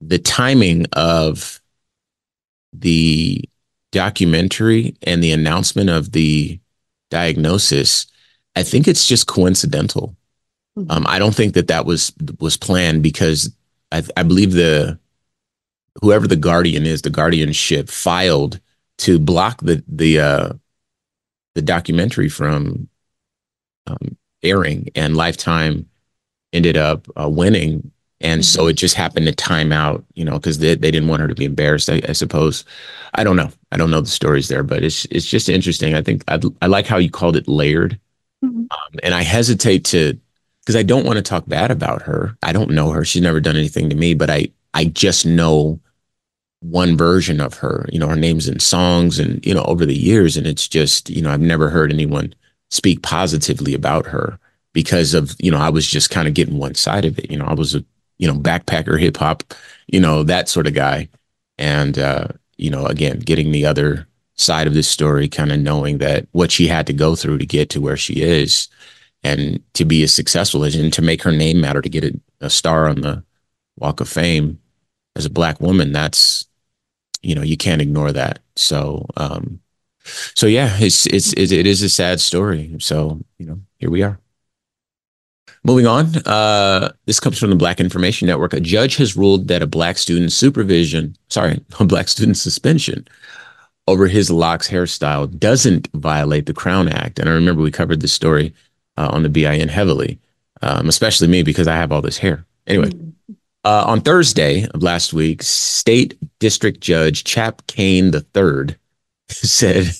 the 0.00 0.18
timing 0.18 0.86
of 0.94 1.61
the 2.72 3.42
documentary 3.90 4.96
and 5.02 5.22
the 5.22 5.32
announcement 5.32 5.90
of 5.90 6.12
the 6.12 6.58
diagnosis, 7.10 8.06
I 8.56 8.62
think 8.62 8.88
it's 8.88 9.06
just 9.06 9.26
coincidental. 9.26 10.16
Mm-hmm. 10.78 10.90
Um, 10.90 11.06
I 11.06 11.18
don't 11.18 11.34
think 11.34 11.54
that 11.54 11.68
that 11.68 11.84
was 11.84 12.12
was 12.40 12.56
planned 12.56 13.02
because 13.02 13.54
I, 13.90 14.02
I 14.16 14.22
believe 14.22 14.52
the 14.52 14.98
whoever 16.00 16.26
the 16.26 16.36
guardian 16.36 16.86
is, 16.86 17.02
the 17.02 17.10
guardianship 17.10 17.88
filed 17.88 18.58
to 18.98 19.18
block 19.18 19.60
the 19.60 19.84
the 19.86 20.20
uh, 20.20 20.52
the 21.54 21.62
documentary 21.62 22.28
from 22.28 22.88
um, 23.86 24.16
airing, 24.42 24.88
and 24.94 25.16
Lifetime 25.16 25.88
ended 26.52 26.76
up 26.76 27.06
uh, 27.20 27.28
winning. 27.28 27.90
And 28.22 28.40
mm-hmm. 28.40 28.60
so 28.60 28.66
it 28.66 28.74
just 28.74 28.94
happened 28.94 29.26
to 29.26 29.32
time 29.32 29.72
out, 29.72 30.04
you 30.14 30.24
know, 30.24 30.34
because 30.34 30.58
they, 30.58 30.74
they 30.74 30.90
didn't 30.90 31.08
want 31.08 31.22
her 31.22 31.28
to 31.28 31.34
be 31.34 31.44
embarrassed, 31.44 31.90
I, 31.90 32.00
I, 32.08 32.12
suppose. 32.12 32.64
I 33.14 33.24
don't 33.24 33.36
know. 33.36 33.50
I 33.70 33.76
don't 33.76 33.90
know 33.90 34.00
the 34.00 34.08
stories 34.08 34.48
there, 34.48 34.62
but 34.62 34.82
it's 34.82 35.04
it's 35.06 35.26
just 35.26 35.48
interesting. 35.48 35.94
I 35.94 36.02
think 36.02 36.24
I, 36.28 36.40
I 36.60 36.66
like 36.66 36.86
how 36.86 36.98
you 36.98 37.10
called 37.10 37.36
it 37.36 37.48
layered. 37.48 37.98
Mm-hmm. 38.44 38.58
Um, 38.58 39.00
and 39.02 39.14
I 39.14 39.22
hesitate 39.22 39.84
to, 39.86 40.18
because 40.60 40.76
I 40.76 40.82
don't 40.82 41.06
want 41.06 41.16
to 41.16 41.22
talk 41.22 41.44
bad 41.46 41.70
about 41.70 42.02
her. 42.02 42.36
I 42.42 42.52
don't 42.52 42.70
know 42.70 42.90
her. 42.90 43.04
She's 43.04 43.22
never 43.22 43.40
done 43.40 43.56
anything 43.56 43.90
to 43.90 43.96
me, 43.96 44.14
but 44.14 44.30
I, 44.30 44.48
I 44.74 44.86
just 44.86 45.26
know 45.26 45.80
one 46.60 46.96
version 46.96 47.40
of 47.40 47.54
her. 47.54 47.86
You 47.90 47.98
know, 47.98 48.08
her 48.08 48.16
name's 48.16 48.48
in 48.48 48.60
songs 48.60 49.18
and, 49.18 49.44
you 49.44 49.54
know, 49.54 49.64
over 49.64 49.84
the 49.84 49.96
years. 49.96 50.36
And 50.36 50.46
it's 50.46 50.68
just, 50.68 51.10
you 51.10 51.20
know, 51.20 51.30
I've 51.30 51.40
never 51.40 51.68
heard 51.68 51.92
anyone 51.92 52.34
speak 52.70 53.02
positively 53.02 53.74
about 53.74 54.06
her 54.06 54.38
because 54.72 55.14
of 55.14 55.36
you 55.38 55.50
know 55.50 55.58
I 55.58 55.68
was 55.70 55.86
just 55.86 56.10
kind 56.10 56.26
of 56.26 56.34
getting 56.34 56.58
one 56.58 56.74
side 56.74 57.04
of 57.04 57.18
it. 57.18 57.30
You 57.30 57.38
know, 57.38 57.44
I 57.44 57.54
was 57.54 57.74
a 57.74 57.84
you 58.22 58.28
know 58.28 58.38
backpacker 58.38 59.00
hip 59.00 59.16
hop, 59.16 59.42
you 59.88 59.98
know 59.98 60.22
that 60.22 60.48
sort 60.48 60.68
of 60.68 60.74
guy, 60.74 61.08
and 61.58 61.98
uh, 61.98 62.28
you 62.56 62.70
know 62.70 62.86
again 62.86 63.18
getting 63.18 63.50
the 63.50 63.66
other 63.66 64.06
side 64.36 64.68
of 64.68 64.74
this 64.74 64.86
story, 64.86 65.28
kind 65.28 65.50
of 65.50 65.58
knowing 65.58 65.98
that 65.98 66.28
what 66.30 66.52
she 66.52 66.68
had 66.68 66.86
to 66.86 66.92
go 66.92 67.16
through 67.16 67.38
to 67.38 67.46
get 67.46 67.68
to 67.70 67.80
where 67.80 67.96
she 67.96 68.22
is, 68.22 68.68
and 69.24 69.60
to 69.74 69.84
be 69.84 70.04
as 70.04 70.14
successful 70.14 70.62
as 70.62 70.76
and 70.76 70.92
to 70.92 71.02
make 71.02 71.20
her 71.22 71.32
name 71.32 71.60
matter 71.60 71.82
to 71.82 71.88
get 71.88 72.04
a, 72.04 72.20
a 72.40 72.48
star 72.48 72.86
on 72.86 73.00
the 73.00 73.24
Walk 73.78 74.00
of 74.00 74.08
Fame 74.08 74.60
as 75.16 75.26
a 75.26 75.30
black 75.30 75.60
woman. 75.60 75.90
That's 75.90 76.46
you 77.22 77.34
know 77.34 77.42
you 77.42 77.56
can't 77.56 77.82
ignore 77.82 78.12
that. 78.12 78.38
So 78.54 79.04
um, 79.16 79.58
so 80.36 80.46
yeah, 80.46 80.76
it's 80.78 81.06
it's 81.08 81.32
it 81.32 81.66
is 81.66 81.82
a 81.82 81.88
sad 81.88 82.20
story. 82.20 82.76
So 82.78 83.20
you 83.38 83.46
know 83.46 83.58
here 83.78 83.90
we 83.90 84.04
are. 84.04 84.20
Moving 85.64 85.86
on, 85.86 86.16
uh, 86.26 86.92
this 87.06 87.20
comes 87.20 87.38
from 87.38 87.50
the 87.50 87.56
Black 87.56 87.78
Information 87.78 88.26
Network. 88.26 88.52
A 88.52 88.60
judge 88.60 88.96
has 88.96 89.16
ruled 89.16 89.46
that 89.46 89.62
a 89.62 89.66
black 89.66 89.96
student 89.96 90.32
supervision, 90.32 91.16
sorry, 91.28 91.60
a 91.80 91.84
black 91.84 92.08
student 92.08 92.36
suspension 92.36 93.06
over 93.86 94.06
his 94.06 94.30
locks 94.30 94.68
hairstyle 94.68 95.38
doesn't 95.38 95.88
violate 95.94 96.46
the 96.46 96.54
Crown 96.54 96.88
Act. 96.88 97.18
And 97.18 97.28
I 97.28 97.32
remember 97.32 97.62
we 97.62 97.70
covered 97.70 98.00
this 98.00 98.12
story 98.12 98.54
uh, 98.96 99.08
on 99.12 99.22
the 99.22 99.28
BIN 99.28 99.68
heavily, 99.68 100.18
um, 100.62 100.88
especially 100.88 101.28
me 101.28 101.42
because 101.42 101.68
I 101.68 101.76
have 101.76 101.92
all 101.92 102.02
this 102.02 102.18
hair. 102.18 102.44
Anyway, 102.66 102.90
mm-hmm. 102.90 103.32
uh, 103.64 103.84
on 103.86 104.00
Thursday 104.00 104.66
of 104.74 104.82
last 104.82 105.12
week, 105.12 105.42
State 105.42 106.16
District 106.38 106.80
Judge 106.80 107.24
Chap 107.24 107.62
Cain 107.66 108.12
III 108.14 108.76
said 109.28 109.90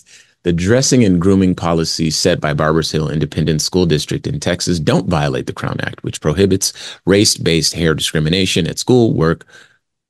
the 0.44 0.52
dressing 0.52 1.04
and 1.04 1.20
grooming 1.20 1.54
policies 1.54 2.16
set 2.16 2.40
by 2.40 2.52
Barbers 2.52 2.90
Hill 2.90 3.08
Independent 3.08 3.62
School 3.62 3.86
District 3.86 4.26
in 4.26 4.40
Texas 4.40 4.80
don't 4.80 5.08
violate 5.08 5.46
the 5.46 5.52
Crown 5.52 5.78
Act, 5.80 6.02
which 6.02 6.20
prohibits 6.20 6.72
race-based 7.06 7.74
hair 7.74 7.94
discrimination 7.94 8.66
at 8.66 8.78
school, 8.78 9.12
work, 9.12 9.46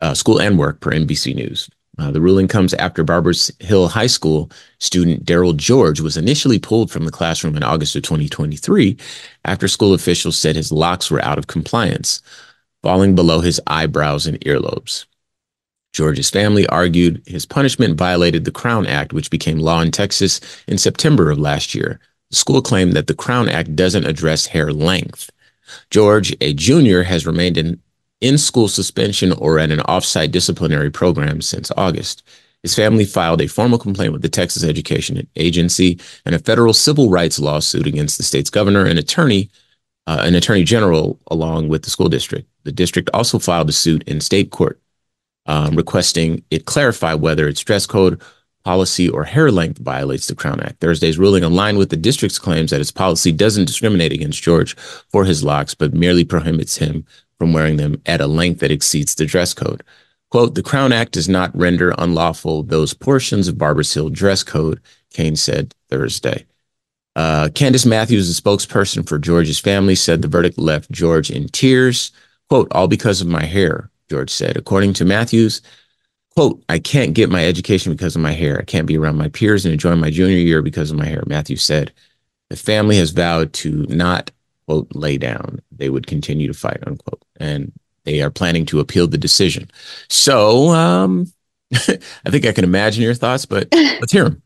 uh, 0.01 0.15
school 0.15 0.41
and 0.41 0.59
work, 0.59 0.81
per 0.81 0.91
NBC 0.91 1.35
News. 1.35 1.69
Uh, 1.99 2.11
the 2.11 2.21
ruling 2.23 2.49
comes 2.49 2.73
after 2.75 3.05
Barbers 3.05 3.51
Hill 3.61 3.89
High 3.89 4.07
School 4.07 4.51
student 4.81 5.27
Darryl 5.27 5.55
George 5.55 6.01
was 6.01 6.17
initially 6.17 6.59
pulled 6.59 6.91
from 6.91 7.05
the 7.05 7.11
classroom 7.11 7.55
in 7.55 7.62
August 7.62 7.95
of 7.95 8.03
2023 8.03 8.97
after 9.45 9.69
school 9.69 9.93
officials 9.93 10.39
said 10.39 10.57
his 10.57 10.73
locks 10.73 11.11
were 11.11 11.23
out 11.23 11.37
of 11.37 11.49
compliance, 11.49 12.23
falling 12.83 13.15
below 13.15 13.41
his 13.41 13.61
eyebrows 13.67 14.27
and 14.27 14.41
earlobes. 14.41 15.05
George's 15.93 16.31
family 16.31 16.67
argued 16.69 17.23
his 17.27 17.45
punishment 17.45 17.99
violated 17.99 18.45
the 18.45 18.51
Crown 18.51 18.87
Act, 18.87 19.13
which 19.13 19.31
became 19.31 19.59
law 19.59 19.81
in 19.81 19.91
Texas 19.91 20.41
in 20.67 20.79
September 20.79 21.31
of 21.31 21.39
last 21.39 21.75
year. 21.75 22.01
The 22.31 22.37
school 22.37 22.63
claimed 22.63 22.95
that 22.95 23.07
the 23.07 23.15
Crown 23.15 23.49
Act 23.49 23.77
doesn't 23.77 24.07
address 24.07 24.47
hair 24.47 24.73
length. 24.73 25.31
George, 25.91 26.35
a 26.41 26.55
junior, 26.55 27.03
has 27.03 27.27
remained 27.27 27.59
in 27.59 27.81
in 28.23 28.39
school 28.39 28.69
suspension 28.69 29.33
or 29.33 29.59
at 29.59 29.73
an 29.73 29.81
offsite 29.81 30.31
disciplinary 30.31 30.91
program 30.91 31.43
since 31.43 31.73
August. 31.77 32.23
His 32.63 32.73
family 32.73 33.05
filed 33.05 33.41
a 33.41 33.49
formal 33.49 33.79
complaint 33.79 34.13
with 34.13 34.23
the 34.23 34.29
Texas 34.29 34.63
Education 34.63 35.27
Agency 35.35 35.99
and 36.25 36.33
a 36.33 36.39
federal 36.39 36.73
civil 36.73 37.11
rights 37.11 37.41
lawsuit 37.41 37.85
against 37.85 38.19
the 38.19 38.23
state's 38.23 38.49
governor 38.49 38.85
and 38.87 38.97
attorney, 38.97 39.51
uh, 40.07 40.23
an 40.23 40.37
attorney 40.37 40.63
general, 40.63 41.19
along 41.27 41.69
with 41.69 41.83
the 41.83 41.91
school 41.91 42.09
district. 42.09 42.49
The 42.63 42.71
district 42.71 43.11
also 43.13 43.41
filed 43.41 43.69
a 43.69 43.73
suit 43.73 44.05
in 44.05 44.21
state 44.21 44.53
court 44.53 44.81
um, 45.47 45.75
requesting 45.75 46.45
it 46.51 46.67
clarify 46.67 47.15
whether 47.15 47.49
its 47.49 47.61
dress 47.61 47.87
code, 47.87 48.21
policy, 48.65 49.09
or 49.09 49.25
hair 49.25 49.51
length 49.51 49.79
violates 49.79 50.27
the 50.27 50.35
Crown 50.35 50.61
Act. 50.61 50.81
Thursday's 50.81 51.19
ruling 51.19 51.43
aligned 51.43 51.79
with 51.79 51.91
the 51.91 51.97
district's 51.97 52.39
claims 52.39 52.71
that 52.71 52.81
its 52.81 52.93
policy 52.93 53.33
doesn't 53.33 53.65
discriminate 53.65 54.13
against 54.13 54.43
George 54.43 54.77
for 54.77 55.25
his 55.25 55.43
locks, 55.43 55.75
but 55.75 55.95
merely 55.95 56.25
prohibits 56.25 56.77
him 56.77 57.05
from 57.39 57.53
wearing 57.53 57.77
them 57.77 58.01
at 58.07 58.21
a 58.21 58.27
length 58.27 58.61
that 58.61 58.71
exceeds 58.71 59.15
the 59.15 59.27
dress 59.27 59.53
code. 59.53 59.83
Quote, 60.31 60.55
the 60.55 60.63
Crown 60.63 60.93
Act 60.93 61.13
does 61.13 61.29
not 61.29 61.55
render 61.57 61.95
unlawful 61.99 62.63
those 62.63 62.95
portions 62.95 63.49
of 63.49 63.59
Barbers 63.59 63.93
Hill 63.93 64.09
dress 64.09 64.43
code, 64.43 64.81
Cain 65.13 65.37
said 65.37 65.75
Thursday. 65.91 66.47
Uh, 67.15 67.51
Candace 67.55 67.85
Matthews, 67.85 68.35
the 68.35 68.41
spokesperson 68.41 69.07
for 69.07 69.19
George's 69.19 69.59
family, 69.59 69.95
said 69.95 70.23
the 70.23 70.29
verdict 70.29 70.57
left 70.57 70.91
George 70.91 71.31
in 71.31 71.49
tears. 71.49 72.13
Quote, 72.49 72.69
all 72.73 72.89
because 72.89 73.21
of 73.21 73.27
my 73.27 73.45
hair. 73.45 73.91
George 74.12 74.31
said. 74.31 74.59
According 74.59 74.92
to 74.95 75.07
Matthews, 75.07 75.62
quote, 76.35 76.62
I 76.69 76.78
can't 76.78 77.14
get 77.14 77.31
my 77.31 77.47
education 77.47 77.92
because 77.92 78.14
of 78.14 78.21
my 78.21 78.33
hair. 78.33 78.59
I 78.61 78.64
can't 78.64 78.87
be 78.87 78.99
around 78.99 79.16
my 79.16 79.28
peers 79.28 79.64
and 79.64 79.73
enjoy 79.73 79.97
my 79.97 80.11
junior 80.11 80.37
year 80.37 80.61
because 80.61 80.90
of 80.90 80.99
my 80.99 81.07
hair. 81.07 81.23
Matthews 81.26 81.62
said, 81.62 81.92
the 82.50 82.57
family 82.57 82.99
has 82.99 83.12
vowed 83.12 83.54
to 83.54 83.87
not, 83.88 84.31
quote, 84.66 84.88
lay 84.95 85.16
down. 85.16 85.61
They 85.75 85.88
would 85.88 86.07
continue 86.07 86.47
to 86.47 86.52
fight, 86.52 86.83
unquote. 86.87 87.23
And 87.40 87.73
they 88.04 88.21
are 88.21 88.31
planning 88.31 88.66
to 88.66 88.81
appeal 88.81 89.07
the 89.07 89.16
decision. 89.16 89.71
So, 90.11 90.69
um, 90.69 91.33
I 91.73 92.31
think 92.31 92.45
I 92.45 92.52
can 92.52 92.64
imagine 92.64 93.02
your 93.02 93.14
thoughts, 93.14 93.47
but 93.47 93.69
let's 93.73 94.12
hear 94.12 94.25
them. 94.25 94.42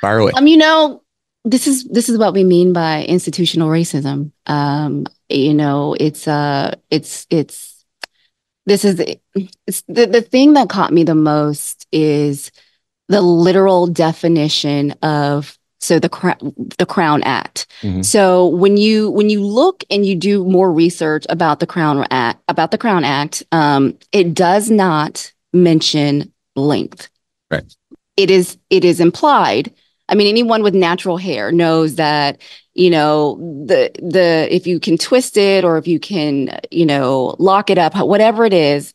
Fire 0.00 0.18
away. 0.18 0.32
Um, 0.34 0.48
you 0.48 0.56
know, 0.56 1.04
this 1.44 1.68
is 1.68 1.84
this 1.84 2.08
is 2.08 2.18
what 2.18 2.34
we 2.34 2.42
mean 2.42 2.72
by 2.72 3.04
institutional 3.04 3.68
racism. 3.68 4.32
Um, 4.46 5.06
you 5.28 5.54
know, 5.54 5.94
it's 6.00 6.26
uh, 6.26 6.74
it's 6.90 7.26
it's 7.30 7.73
this 8.66 8.84
is 8.84 8.96
the, 8.96 9.18
the 9.86 10.22
thing 10.22 10.54
that 10.54 10.68
caught 10.68 10.92
me 10.92 11.04
the 11.04 11.14
most 11.14 11.86
is 11.92 12.50
the 13.08 13.20
literal 13.20 13.86
definition 13.86 14.92
of 15.02 15.58
so 15.80 15.98
the 15.98 16.08
the 16.78 16.86
Crown 16.86 17.22
Act. 17.24 17.66
Mm-hmm. 17.82 18.02
So 18.02 18.46
when 18.46 18.78
you 18.78 19.10
when 19.10 19.28
you 19.28 19.44
look 19.44 19.84
and 19.90 20.06
you 20.06 20.14
do 20.14 20.44
more 20.44 20.72
research 20.72 21.26
about 21.28 21.60
the 21.60 21.66
Crown 21.66 22.06
Act 22.10 22.42
about 22.48 22.70
the 22.70 22.78
Crown 22.78 23.04
Act, 23.04 23.42
um, 23.52 23.98
it 24.10 24.32
does 24.32 24.70
not 24.70 25.30
mention 25.52 26.32
length. 26.56 27.10
Right. 27.50 27.70
It 28.16 28.30
is 28.30 28.56
it 28.70 28.84
is 28.84 28.98
implied. 28.98 29.74
I 30.08 30.14
mean, 30.14 30.26
anyone 30.26 30.62
with 30.62 30.74
natural 30.74 31.18
hair 31.18 31.52
knows 31.52 31.96
that 31.96 32.40
you 32.74 32.90
know 32.90 33.36
the 33.66 33.90
the 34.02 34.48
if 34.54 34.66
you 34.66 34.80
can 34.80 34.98
twist 34.98 35.36
it 35.36 35.64
or 35.64 35.78
if 35.78 35.86
you 35.86 35.98
can 35.98 36.60
you 36.70 36.84
know 36.84 37.36
lock 37.38 37.70
it 37.70 37.78
up 37.78 37.96
whatever 37.96 38.44
it 38.44 38.52
is 38.52 38.94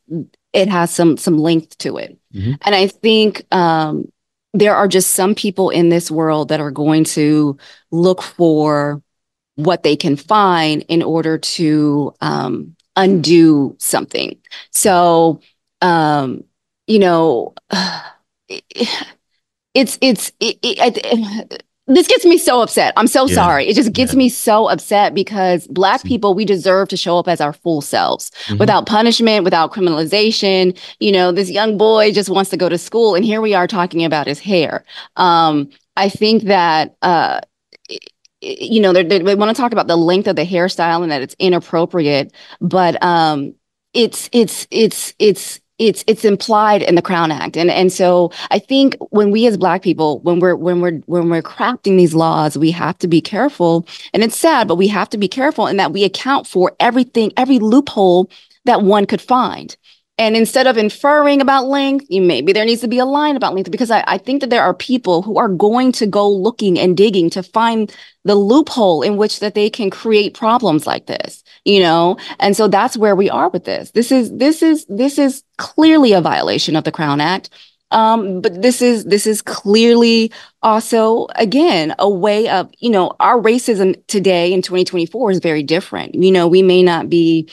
it 0.53 0.67
has 0.67 0.91
some 0.91 1.17
some 1.17 1.37
length 1.37 1.77
to 1.77 1.97
it 1.97 2.17
mm-hmm. 2.33 2.53
and 2.61 2.75
i 2.75 2.87
think 2.87 3.45
um 3.51 4.09
there 4.53 4.75
are 4.75 4.87
just 4.87 5.11
some 5.11 5.35
people 5.35 5.69
in 5.69 5.89
this 5.89 6.11
world 6.11 6.49
that 6.49 6.59
are 6.59 6.71
going 6.71 7.03
to 7.03 7.57
look 7.91 8.21
for 8.21 9.01
what 9.55 9.83
they 9.83 9.95
can 9.95 10.15
find 10.15 10.83
in 10.87 11.01
order 11.01 11.37
to 11.37 12.13
um 12.21 12.75
undo 12.95 13.75
something 13.79 14.37
so 14.71 15.39
um 15.81 16.43
you 16.87 16.99
know 16.99 17.53
it's 19.73 19.97
it's 20.01 20.31
it, 20.39 20.57
it, 20.61 21.63
this 21.89 22.07
gets 22.07 22.23
me 22.23 22.37
so 22.37 22.61
upset. 22.61 22.93
I'm 22.95 23.07
so 23.07 23.25
yeah. 23.25 23.35
sorry. 23.35 23.67
It 23.67 23.75
just 23.75 23.93
gets 23.93 24.13
yeah. 24.13 24.19
me 24.19 24.29
so 24.29 24.67
upset 24.69 25.13
because 25.13 25.67
Black 25.67 26.03
people, 26.03 26.33
we 26.33 26.45
deserve 26.45 26.87
to 26.89 26.97
show 26.97 27.17
up 27.17 27.27
as 27.27 27.41
our 27.41 27.53
full 27.53 27.81
selves 27.81 28.31
mm-hmm. 28.45 28.57
without 28.57 28.85
punishment, 28.85 29.43
without 29.43 29.73
criminalization. 29.73 30.77
You 30.99 31.11
know, 31.11 31.31
this 31.31 31.49
young 31.49 31.77
boy 31.77 32.11
just 32.11 32.29
wants 32.29 32.51
to 32.51 32.57
go 32.57 32.69
to 32.69 32.77
school, 32.77 33.15
and 33.15 33.25
here 33.25 33.41
we 33.41 33.53
are 33.53 33.67
talking 33.67 34.05
about 34.05 34.27
his 34.27 34.39
hair. 34.39 34.85
Um, 35.15 35.69
I 35.97 36.09
think 36.09 36.43
that. 36.43 36.95
Uh, 37.01 37.41
you 38.41 38.79
know, 38.79 38.93
they, 38.93 39.03
they 39.03 39.35
want 39.35 39.53
to 39.53 39.61
talk 39.61 39.73
about 39.73 39.87
the 39.87 39.97
length 39.97 40.25
of 40.25 40.37
the 40.37 40.45
hairstyle 40.45 41.03
and 41.03 41.11
that 41.11 41.21
it's 41.21 41.35
inappropriate, 41.39 42.31
but 42.61 43.01
um, 43.03 43.53
it's 43.93 44.29
it's 44.31 44.65
it's 44.71 45.13
it's 45.19 45.59
it's 45.79 46.03
it's 46.07 46.25
implied 46.25 46.83
in 46.83 46.95
the 46.95 47.01
Crown 47.01 47.31
Act. 47.31 47.57
And 47.57 47.71
and 47.71 47.91
so 47.91 48.31
I 48.51 48.59
think 48.59 48.97
when 49.09 49.31
we 49.31 49.47
as 49.47 49.57
black 49.57 49.81
people, 49.81 50.19
when 50.19 50.39
we're 50.39 50.55
when 50.55 50.81
we're 50.81 50.99
when 51.05 51.29
we're 51.29 51.41
crafting 51.41 51.97
these 51.97 52.13
laws, 52.13 52.57
we 52.57 52.71
have 52.71 52.97
to 52.99 53.07
be 53.07 53.21
careful. 53.21 53.87
And 54.13 54.23
it's 54.23 54.37
sad, 54.37 54.67
but 54.67 54.75
we 54.75 54.87
have 54.87 55.09
to 55.09 55.17
be 55.17 55.27
careful 55.27 55.67
in 55.67 55.77
that 55.77 55.93
we 55.93 56.03
account 56.03 56.45
for 56.45 56.75
everything, 56.79 57.31
every 57.37 57.59
loophole 57.59 58.29
that 58.65 58.83
one 58.83 59.05
could 59.05 59.21
find. 59.21 59.75
And 60.19 60.35
instead 60.35 60.67
of 60.67 60.77
inferring 60.77 61.39
about 61.39 61.67
length, 61.67 62.07
you 62.09 62.21
maybe 62.21 62.51
there 62.51 62.65
needs 62.65 62.81
to 62.81 62.89
be 62.89 62.99
a 62.99 63.05
line 63.05 63.37
about 63.37 63.55
length 63.55 63.71
because 63.71 63.89
I, 63.89 64.03
I 64.05 64.17
think 64.17 64.41
that 64.41 64.49
there 64.49 64.63
are 64.63 64.73
people 64.73 65.21
who 65.21 65.37
are 65.37 65.47
going 65.47 65.93
to 65.93 66.05
go 66.05 66.29
looking 66.29 66.77
and 66.77 66.97
digging 66.97 67.29
to 67.29 67.41
find 67.41 67.95
the 68.25 68.35
loophole 68.35 69.01
in 69.01 69.15
which 69.15 69.39
that 69.39 69.55
they 69.55 69.69
can 69.69 69.89
create 69.89 70.33
problems 70.33 70.85
like 70.85 71.05
this, 71.05 71.41
you 71.65 71.79
know? 71.79 72.17
And 72.39 72.55
so 72.55 72.67
that's 72.67 72.97
where 72.97 73.15
we 73.15 73.29
are 73.29 73.49
with 73.49 73.65
this. 73.65 73.91
This 73.91 74.11
is 74.11 74.35
this 74.37 74.61
is 74.61 74.85
this 74.85 75.17
is 75.17 75.43
clearly 75.57 76.13
a 76.13 76.21
violation 76.21 76.75
of 76.75 76.83
the 76.83 76.91
Crown 76.91 77.21
Act. 77.21 77.49
Um, 77.91 78.41
but 78.41 78.61
this 78.61 78.83
is 78.83 79.05
this 79.05 79.25
is 79.25 79.41
clearly 79.41 80.31
also 80.61 81.27
again 81.35 81.95
a 81.97 82.07
way 82.07 82.47
of 82.47 82.69
you 82.77 82.91
know 82.91 83.15
our 83.19 83.41
racism 83.41 83.99
today 84.05 84.53
in 84.53 84.61
2024 84.61 85.31
is 85.31 85.39
very 85.39 85.63
different. 85.63 86.15
You 86.15 86.31
know, 86.31 86.47
we 86.47 86.61
may 86.61 86.83
not 86.83 87.09
be 87.09 87.49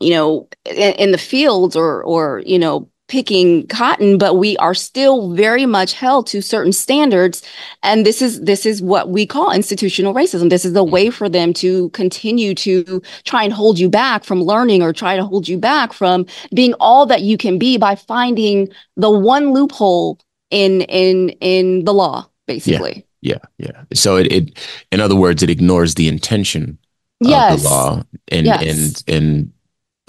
you 0.00 0.10
know, 0.10 0.48
in, 0.64 0.94
in 0.94 1.12
the 1.12 1.18
fields 1.18 1.76
or 1.76 2.02
or 2.04 2.42
you 2.46 2.58
know 2.58 2.88
picking 3.08 3.66
cotton 3.68 4.18
but 4.18 4.34
we 4.34 4.56
are 4.58 4.74
still 4.74 5.32
very 5.34 5.66
much 5.66 5.92
held 5.94 6.26
to 6.26 6.40
certain 6.40 6.72
standards 6.72 7.42
and 7.82 8.06
this 8.06 8.22
is 8.22 8.40
this 8.42 8.64
is 8.64 8.80
what 8.80 9.08
we 9.08 9.26
call 9.26 9.50
institutional 9.50 10.14
racism 10.14 10.50
this 10.50 10.64
is 10.64 10.74
the 10.74 10.84
way 10.84 11.10
for 11.10 11.28
them 11.28 11.52
to 11.52 11.88
continue 11.90 12.54
to 12.54 13.02
try 13.24 13.42
and 13.42 13.52
hold 13.52 13.78
you 13.78 13.88
back 13.88 14.24
from 14.24 14.42
learning 14.42 14.82
or 14.82 14.92
try 14.92 15.16
to 15.16 15.24
hold 15.24 15.48
you 15.48 15.58
back 15.58 15.92
from 15.92 16.26
being 16.54 16.74
all 16.80 17.06
that 17.06 17.22
you 17.22 17.36
can 17.36 17.58
be 17.58 17.76
by 17.76 17.94
finding 17.94 18.68
the 18.96 19.10
one 19.10 19.52
loophole 19.52 20.18
in 20.50 20.82
in 20.82 21.30
in 21.40 21.84
the 21.84 21.92
law 21.92 22.28
basically 22.46 23.04
Yeah, 23.20 23.38
yeah. 23.58 23.84
So 23.94 24.16
it, 24.16 24.32
it 24.32 24.58
in 24.92 25.00
other 25.00 25.16
words, 25.16 25.42
it 25.42 25.50
ignores 25.50 25.94
the 25.94 26.08
intention 26.08 26.78
yes. 27.20 27.54
of 27.54 27.62
the 27.62 27.68
law 27.68 28.02
and 28.28 28.46
yes. 28.46 28.62
and 28.62 29.16
and 29.16 29.52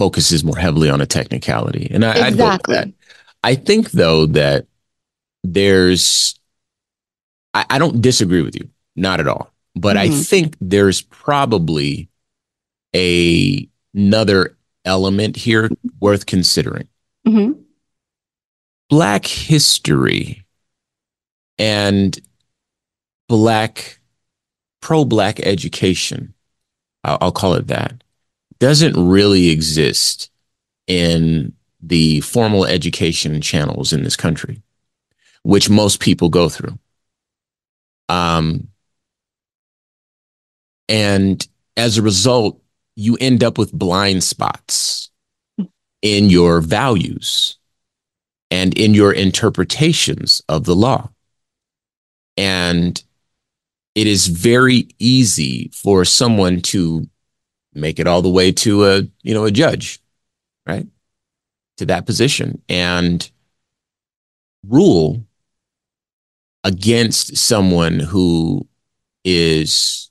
focuses 0.00 0.42
more 0.42 0.56
heavily 0.56 0.88
on 0.88 1.02
a 1.02 1.06
technicality. 1.06 1.86
And 1.90 2.06
I, 2.06 2.28
exactly. 2.28 2.74
that. 2.74 2.90
I 3.44 3.54
think 3.54 3.90
though 3.90 4.24
that 4.24 4.66
there's 5.44 6.40
I, 7.52 7.66
I, 7.68 7.78
don't 7.78 8.00
disagree 8.00 8.40
with 8.40 8.56
you, 8.56 8.70
not 8.96 9.20
at 9.20 9.28
all. 9.28 9.52
But 9.74 9.96
mm-hmm. 9.96 10.14
I 10.14 10.22
think 10.22 10.56
there's 10.58 11.02
probably 11.02 12.08
a 12.96 13.68
another 13.94 14.56
element 14.86 15.36
here 15.36 15.68
worth 16.00 16.24
considering. 16.24 16.88
Mm-hmm. 17.28 17.60
Black 18.88 19.26
history 19.26 20.46
and 21.58 22.18
black 23.28 24.00
pro 24.80 25.04
black 25.04 25.40
education, 25.40 26.32
I'll, 27.04 27.18
I'll 27.20 27.32
call 27.32 27.52
it 27.54 27.66
that, 27.66 28.02
doesn't 28.60 29.08
really 29.08 29.48
exist 29.48 30.30
in 30.86 31.52
the 31.82 32.20
formal 32.20 32.64
education 32.66 33.40
channels 33.40 33.92
in 33.92 34.04
this 34.04 34.16
country, 34.16 34.62
which 35.42 35.68
most 35.68 35.98
people 35.98 36.28
go 36.28 36.48
through. 36.48 36.78
Um, 38.08 38.68
and 40.88 41.46
as 41.76 41.96
a 41.96 42.02
result, 42.02 42.60
you 42.96 43.16
end 43.20 43.42
up 43.42 43.56
with 43.56 43.72
blind 43.72 44.22
spots 44.22 45.10
in 46.02 46.28
your 46.28 46.60
values 46.60 47.58
and 48.50 48.76
in 48.76 48.94
your 48.94 49.12
interpretations 49.12 50.42
of 50.48 50.64
the 50.64 50.74
law. 50.74 51.10
And 52.36 53.02
it 53.94 54.06
is 54.06 54.26
very 54.26 54.88
easy 54.98 55.70
for 55.72 56.04
someone 56.04 56.60
to 56.62 57.08
make 57.80 57.98
it 57.98 58.06
all 58.06 58.22
the 58.22 58.28
way 58.28 58.52
to 58.52 58.84
a 58.86 59.02
you 59.22 59.34
know 59.34 59.44
a 59.44 59.50
judge 59.50 60.00
right? 60.70 60.86
To 61.78 61.86
that 61.86 62.06
position. 62.06 62.62
And 62.68 63.28
rule 64.66 65.24
against 66.64 67.36
someone 67.36 67.98
who 67.98 68.66
is 69.24 70.10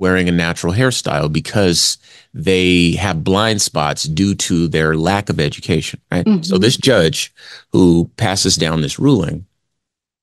wearing 0.00 0.28
a 0.28 0.32
natural 0.32 0.72
hairstyle 0.72 1.32
because 1.32 1.98
they 2.34 2.92
have 2.92 3.22
blind 3.22 3.62
spots 3.62 4.04
due 4.04 4.34
to 4.34 4.66
their 4.66 4.96
lack 4.96 5.30
of 5.30 5.38
education 5.38 6.00
right? 6.10 6.26
Mm-hmm. 6.26 6.42
so 6.42 6.58
this 6.58 6.76
judge 6.76 7.32
who 7.72 8.10
passes 8.16 8.56
down 8.56 8.80
this 8.80 8.98
ruling 8.98 9.46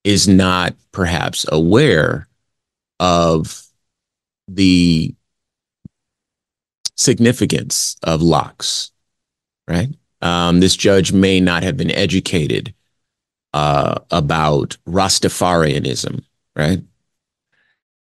is 0.03 0.27
not 0.27 0.75
perhaps 0.91 1.45
aware 1.49 2.27
of 2.99 3.65
the 4.49 5.15
significance 6.95 7.95
of 8.03 8.21
locks, 8.21 8.91
right? 9.67 9.89
Um, 10.21 10.59
this 10.59 10.75
judge 10.75 11.11
may 11.11 11.39
not 11.39 11.63
have 11.63 11.77
been 11.77 11.91
educated 11.91 12.73
uh, 13.53 13.99
about 14.11 14.77
Rastafarianism, 14.87 16.23
right? 16.55 16.81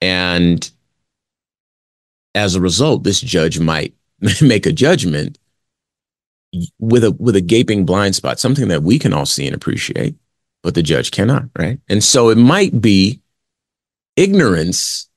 And 0.00 0.68
as 2.34 2.54
a 2.54 2.60
result, 2.60 3.04
this 3.04 3.20
judge 3.20 3.58
might 3.58 3.94
make 4.42 4.66
a 4.66 4.72
judgment 4.72 5.38
with 6.78 7.04
a 7.04 7.12
with 7.12 7.36
a 7.36 7.40
gaping 7.40 7.86
blind 7.86 8.14
spot, 8.14 8.38
something 8.38 8.68
that 8.68 8.82
we 8.82 8.98
can 8.98 9.12
all 9.12 9.26
see 9.26 9.46
and 9.46 9.54
appreciate, 9.54 10.16
but 10.62 10.74
the 10.74 10.82
judge 10.82 11.10
cannot, 11.10 11.44
right? 11.58 11.78
And 11.88 12.04
so 12.04 12.28
it 12.28 12.36
might 12.36 12.80
be 12.80 13.20
ignorance 14.16 15.08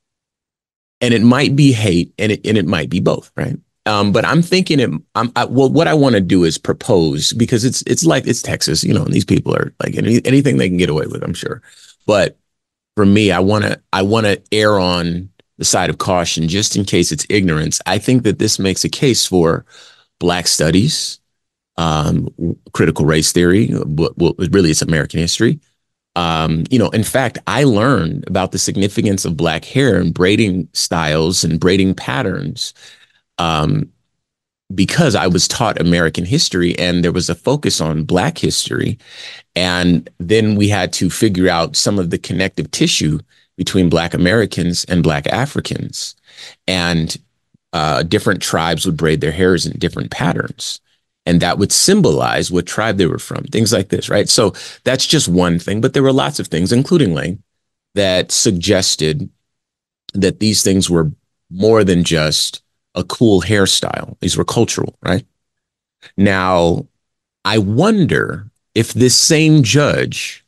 and 1.01 1.13
it 1.13 1.21
might 1.21 1.55
be 1.55 1.71
hate 1.71 2.13
and 2.17 2.31
it, 2.31 2.45
and 2.45 2.57
it 2.57 2.65
might 2.65 2.89
be 2.89 2.99
both 2.99 3.31
right? 3.35 3.57
Um, 3.87 4.11
but 4.11 4.25
i'm 4.25 4.41
thinking 4.41 4.79
it 4.79 4.89
i'm 5.13 5.31
I, 5.35 5.45
well 5.45 5.69
what 5.69 5.87
i 5.87 5.93
want 5.93 6.15
to 6.15 6.21
do 6.21 6.43
is 6.43 6.57
propose 6.57 7.33
because 7.33 7.63
it's 7.63 7.83
it's 7.83 8.03
like 8.03 8.25
it's 8.25 8.41
texas 8.41 8.83
you 8.83 8.95
know 8.95 9.03
and 9.03 9.13
these 9.13 9.25
people 9.25 9.55
are 9.55 9.75
like 9.83 9.95
any, 9.95 10.25
anything 10.25 10.57
they 10.57 10.69
can 10.69 10.77
get 10.77 10.89
away 10.89 11.05
with 11.05 11.23
i'm 11.23 11.35
sure. 11.35 11.61
But 12.07 12.37
for 12.95 13.05
me 13.05 13.31
i 13.31 13.39
want 13.39 13.65
to 13.65 13.79
i 13.93 14.01
want 14.01 14.25
to 14.25 14.41
err 14.51 14.79
on 14.79 15.29
the 15.57 15.65
side 15.65 15.89
of 15.89 15.97
caution 15.97 16.47
just 16.47 16.75
in 16.75 16.83
case 16.83 17.11
it's 17.11 17.25
ignorance. 17.29 17.79
I 17.85 17.97
think 17.97 18.23
that 18.23 18.39
this 18.39 18.59
makes 18.59 18.83
a 18.83 18.89
case 18.89 19.25
for 19.25 19.65
black 20.19 20.47
studies 20.47 21.19
um, 21.77 22.29
critical 22.73 23.05
race 23.05 23.31
theory 23.33 23.67
what 23.67 24.13
really 24.53 24.71
it's 24.71 24.81
american 24.81 25.19
history 25.19 25.59
um, 26.15 26.63
you 26.69 26.79
know, 26.79 26.89
in 26.89 27.03
fact, 27.03 27.37
I 27.47 27.63
learned 27.63 28.25
about 28.27 28.51
the 28.51 28.57
significance 28.57 29.25
of 29.25 29.37
black 29.37 29.65
hair 29.65 29.99
and 29.99 30.13
braiding 30.13 30.69
styles 30.73 31.43
and 31.43 31.59
braiding 31.59 31.93
patterns 31.93 32.73
um, 33.37 33.91
because 34.73 35.13
I 35.13 35.27
was 35.27 35.47
taught 35.47 35.79
American 35.79 36.25
history 36.25 36.77
and 36.79 37.03
there 37.03 37.11
was 37.11 37.29
a 37.29 37.35
focus 37.35 37.81
on 37.81 38.03
black 38.03 38.37
history. 38.37 38.97
And 39.55 40.09
then 40.17 40.55
we 40.55 40.69
had 40.69 40.93
to 40.93 41.09
figure 41.09 41.49
out 41.49 41.75
some 41.75 41.99
of 41.99 42.09
the 42.09 42.17
connective 42.17 42.71
tissue 42.71 43.19
between 43.57 43.89
black 43.89 44.13
Americans 44.13 44.85
and 44.85 45.03
black 45.03 45.27
Africans. 45.27 46.15
And 46.67 47.17
uh, 47.73 48.03
different 48.03 48.41
tribes 48.41 48.85
would 48.85 48.97
braid 48.97 49.19
their 49.19 49.33
hairs 49.33 49.65
in 49.65 49.77
different 49.77 50.11
patterns 50.11 50.79
and 51.25 51.41
that 51.41 51.57
would 51.57 51.71
symbolize 51.71 52.51
what 52.51 52.65
tribe 52.65 52.97
they 52.97 53.07
were 53.07 53.19
from, 53.19 53.43
things 53.45 53.73
like 53.73 53.89
this, 53.89 54.09
right? 54.09 54.29
So 54.29 54.53
that's 54.83 55.05
just 55.05 55.27
one 55.27 55.59
thing, 55.59 55.81
but 55.81 55.93
there 55.93 56.03
were 56.03 56.13
lots 56.13 56.39
of 56.39 56.47
things, 56.47 56.71
including 56.71 57.13
Lang, 57.13 57.41
that 57.95 58.31
suggested 58.31 59.29
that 60.13 60.39
these 60.39 60.63
things 60.63 60.89
were 60.89 61.11
more 61.49 61.83
than 61.83 62.03
just 62.03 62.61
a 62.93 63.03
cool 63.03 63.41
hairstyle. 63.41 64.17
These 64.19 64.37
were 64.37 64.45
cultural, 64.45 64.97
right? 65.01 65.25
Now, 66.17 66.87
I 67.43 67.57
wonder 67.57 68.49
if 68.73 68.93
this 68.93 69.15
same 69.15 69.63
judge 69.63 70.45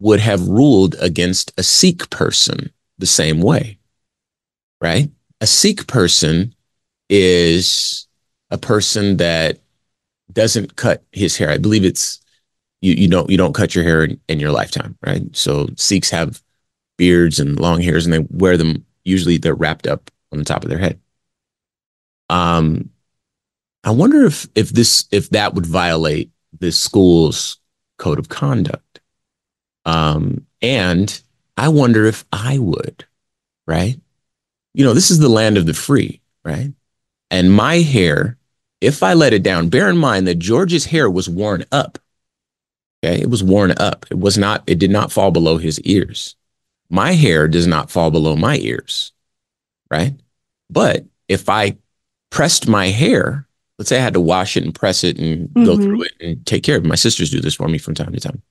would 0.00 0.20
have 0.20 0.46
ruled 0.46 0.96
against 1.00 1.52
a 1.58 1.62
Sikh 1.62 2.10
person 2.10 2.70
the 2.98 3.06
same 3.06 3.40
way, 3.40 3.78
right? 4.80 5.10
A 5.40 5.46
Sikh 5.46 5.86
person 5.86 6.54
is 7.08 8.06
a 8.50 8.58
person 8.58 9.16
that 9.18 9.58
doesn't 10.34 10.76
cut 10.76 11.02
his 11.12 11.36
hair. 11.36 11.50
I 11.50 11.58
believe 11.58 11.84
it's 11.84 12.20
you 12.80 12.94
you 12.94 13.08
don't 13.08 13.30
you 13.30 13.36
don't 13.36 13.54
cut 13.54 13.74
your 13.74 13.84
hair 13.84 14.04
in, 14.04 14.20
in 14.28 14.40
your 14.40 14.52
lifetime, 14.52 14.96
right? 15.06 15.22
So 15.32 15.68
Sikhs 15.76 16.10
have 16.10 16.42
beards 16.96 17.38
and 17.38 17.58
long 17.58 17.80
hairs, 17.80 18.04
and 18.04 18.12
they 18.12 18.26
wear 18.30 18.56
them. 18.56 18.84
Usually, 19.04 19.38
they're 19.38 19.54
wrapped 19.54 19.86
up 19.86 20.10
on 20.32 20.38
the 20.38 20.44
top 20.44 20.64
of 20.64 20.70
their 20.70 20.78
head. 20.78 21.00
Um, 22.30 22.90
I 23.84 23.90
wonder 23.90 24.24
if 24.24 24.46
if 24.54 24.70
this 24.70 25.06
if 25.10 25.30
that 25.30 25.54
would 25.54 25.66
violate 25.66 26.30
this 26.58 26.78
school's 26.78 27.58
code 27.98 28.18
of 28.18 28.28
conduct. 28.28 29.00
Um, 29.84 30.46
and 30.62 31.20
I 31.56 31.68
wonder 31.68 32.06
if 32.06 32.24
I 32.32 32.58
would, 32.58 33.04
right? 33.66 34.00
You 34.72 34.84
know, 34.84 34.94
this 34.94 35.10
is 35.10 35.18
the 35.18 35.28
land 35.28 35.56
of 35.56 35.66
the 35.66 35.74
free, 35.74 36.20
right? 36.44 36.72
And 37.30 37.52
my 37.52 37.76
hair 37.76 38.38
if 38.84 39.02
I 39.02 39.14
let 39.14 39.32
it 39.32 39.42
down, 39.42 39.68
bear 39.68 39.88
in 39.88 39.96
mind 39.96 40.26
that 40.26 40.38
George's 40.38 40.84
hair 40.84 41.10
was 41.10 41.28
worn 41.28 41.64
up. 41.72 41.98
Okay. 43.04 43.20
It 43.20 43.30
was 43.30 43.42
worn 43.42 43.72
up. 43.78 44.06
It 44.10 44.18
was 44.18 44.38
not, 44.38 44.62
it 44.66 44.78
did 44.78 44.90
not 44.90 45.12
fall 45.12 45.30
below 45.30 45.58
his 45.58 45.80
ears. 45.80 46.36
My 46.90 47.12
hair 47.12 47.48
does 47.48 47.66
not 47.66 47.90
fall 47.90 48.10
below 48.10 48.36
my 48.36 48.56
ears. 48.58 49.12
Right. 49.90 50.14
But 50.70 51.04
if 51.28 51.48
I 51.48 51.76
pressed 52.30 52.68
my 52.68 52.88
hair, 52.88 53.46
let's 53.78 53.88
say 53.88 53.98
I 53.98 54.02
had 54.02 54.14
to 54.14 54.20
wash 54.20 54.56
it 54.56 54.64
and 54.64 54.74
press 54.74 55.04
it 55.04 55.18
and 55.18 55.48
mm-hmm. 55.48 55.64
go 55.64 55.76
through 55.76 56.02
it 56.02 56.12
and 56.20 56.46
take 56.46 56.62
care 56.62 56.76
of 56.76 56.84
it. 56.84 56.88
My 56.88 56.94
sisters 56.94 57.30
do 57.30 57.40
this 57.40 57.54
for 57.54 57.68
me 57.68 57.78
from 57.78 57.94
time 57.94 58.12
to 58.12 58.20
time. 58.20 58.42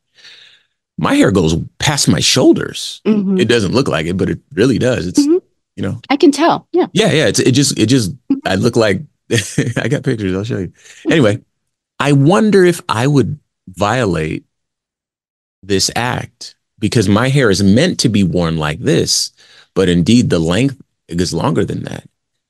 My 0.98 1.16
hair 1.16 1.32
goes 1.32 1.56
past 1.80 2.08
my 2.08 2.20
shoulders. 2.20 3.02
Mm-hmm. 3.06 3.40
It 3.40 3.48
doesn't 3.48 3.74
look 3.74 3.88
like 3.88 4.06
it, 4.06 4.18
but 4.18 4.30
it 4.30 4.40
really 4.54 4.78
does. 4.78 5.08
It's, 5.08 5.20
mm-hmm. 5.20 5.40
you 5.76 5.84
know, 5.84 6.00
I 6.10 6.18
can 6.18 6.32
tell. 6.32 6.68
Yeah. 6.72 6.88
Yeah. 6.94 7.12
Yeah. 7.12 7.28
It's, 7.28 7.40
it 7.40 7.54
just, 7.54 7.80
it 7.80 7.88
just, 7.88 8.14
I 8.46 8.56
look 8.56 8.76
like 8.76 9.02
I 9.78 9.88
got 9.88 10.04
pictures. 10.04 10.36
I'll 10.36 10.44
show 10.44 10.60
you. 10.60 10.74
Anyway, 11.10 11.42
I 12.00 12.12
wonder 12.12 12.64
if 12.64 12.82
I 12.90 13.08
would 13.08 13.40
violate 13.68 14.46
this 15.62 15.90
act 15.96 16.56
because 16.80 17.08
my 17.08 17.30
hair 17.30 17.50
is 17.50 17.64
meant 17.64 18.00
to 18.00 18.10
be 18.10 18.24
worn 18.24 18.58
like 18.58 18.80
this, 18.80 19.32
but 19.74 19.90
indeed 19.90 20.30
the 20.30 20.40
length 20.40 20.82
is 21.08 21.34
longer 21.34 21.66
than 21.66 21.84
that. 21.84 22.08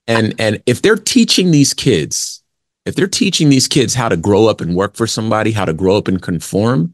And 0.08 0.36
and 0.40 0.62
if 0.66 0.82
they're 0.82 0.96
teaching 0.96 1.52
these 1.52 1.74
kids, 1.74 2.44
if 2.86 2.96
they're 2.96 3.08
teaching 3.08 3.50
these 3.50 3.68
kids 3.68 3.94
how 3.94 4.10
to 4.10 4.18
grow 4.18 4.48
up 4.48 4.60
and 4.60 4.76
work 4.76 4.96
for 4.96 5.08
somebody, 5.08 5.52
how 5.52 5.66
to 5.66 5.74
grow 5.74 5.98
up 5.98 6.08
and 6.08 6.22
conform, 6.22 6.94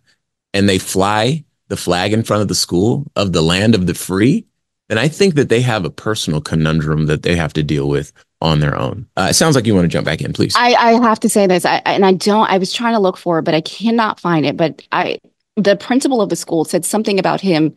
and 0.54 0.70
they 0.70 0.78
fly 0.78 1.44
the 1.70 1.78
flag 1.78 2.14
in 2.14 2.24
front 2.24 2.42
of 2.42 2.48
the 2.48 2.56
school 2.56 3.06
of 3.16 3.32
the 3.32 3.42
land 3.42 3.74
of 3.74 3.88
the 3.88 3.94
free, 3.94 4.46
then 4.90 4.98
I 4.98 5.08
think 5.08 5.36
that 5.36 5.50
they 5.50 5.62
have 5.62 5.86
a 5.86 5.90
personal 5.90 6.42
conundrum 6.42 7.06
that 7.06 7.24
they 7.24 7.36
have 7.36 7.54
to 7.54 7.64
deal 7.64 7.88
with 7.88 8.12
on 8.42 8.60
their 8.60 8.78
own. 8.78 9.08
Uh, 9.18 9.28
it 9.30 9.34
sounds 9.34 9.56
like 9.56 9.66
you 9.66 9.76
want 9.76 9.86
to 9.86 9.90
jump 9.90 10.06
back 10.06 10.22
in, 10.22 10.34
please. 10.34 10.56
I, 10.56 10.74
I 10.74 10.92
have 11.02 11.20
to 11.22 11.30
say 11.30 11.48
this, 11.48 11.66
I, 11.66 11.82
and 11.86 12.06
I 12.06 12.14
don't. 12.14 12.50
I 12.50 12.58
was 12.58 12.72
trying 12.72 12.94
to 12.94 13.00
look 13.00 13.18
for 13.18 13.40
it, 13.40 13.44
but 13.44 13.54
I 13.54 13.62
cannot 13.62 14.20
find 14.20 14.46
it. 14.46 14.56
But 14.56 14.82
I, 14.92 15.20
the 15.56 15.76
principal 15.76 16.22
of 16.22 16.30
the 16.30 16.36
school 16.36 16.66
said 16.66 16.86
something 16.86 17.20
about 17.20 17.42
him 17.42 17.76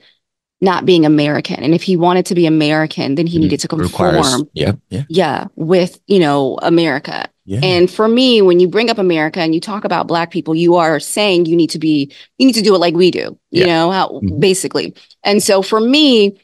not 0.61 0.87
being 0.87 1.05
American. 1.05 1.63
And 1.63 1.75
if 1.75 1.83
he 1.83 1.97
wanted 1.97 2.25
to 2.27 2.37
be 2.37 2.47
American, 2.47 3.17
then 3.17 3.27
he 3.27 3.37
mm-hmm. 3.37 3.43
needed 3.43 3.61
to 3.61 3.69
conform. 3.69 4.15
Requires, 4.15 4.45
yeah, 4.53 4.73
yeah, 4.89 5.03
yeah, 5.09 5.47
with 5.57 6.01
you 6.07 6.21
know 6.21 6.59
America. 6.63 7.29
Yeah. 7.45 7.59
And 7.63 7.91
for 7.91 8.07
me, 8.07 8.41
when 8.41 8.61
you 8.61 8.69
bring 8.69 8.89
up 8.89 8.99
America 8.99 9.41
and 9.41 9.53
you 9.53 9.61
talk 9.61 9.85
about 9.85 10.07
Black 10.07 10.31
people, 10.31 10.55
you 10.55 10.77
are 10.77 11.01
saying 11.01 11.47
you 11.47 11.57
need 11.57 11.71
to 11.71 11.79
be, 11.81 12.13
you 12.39 12.47
need 12.47 12.55
to 12.55 12.63
do 12.63 12.73
it 12.73 12.79
like 12.79 12.95
we 12.95 13.11
do. 13.11 13.37
You 13.51 13.63
yeah. 13.63 13.67
know 13.67 13.91
how 13.91 14.09
mm-hmm. 14.09 14.39
basically. 14.39 14.95
And 15.25 15.43
so 15.43 15.61
for 15.61 15.81
me, 15.81 16.41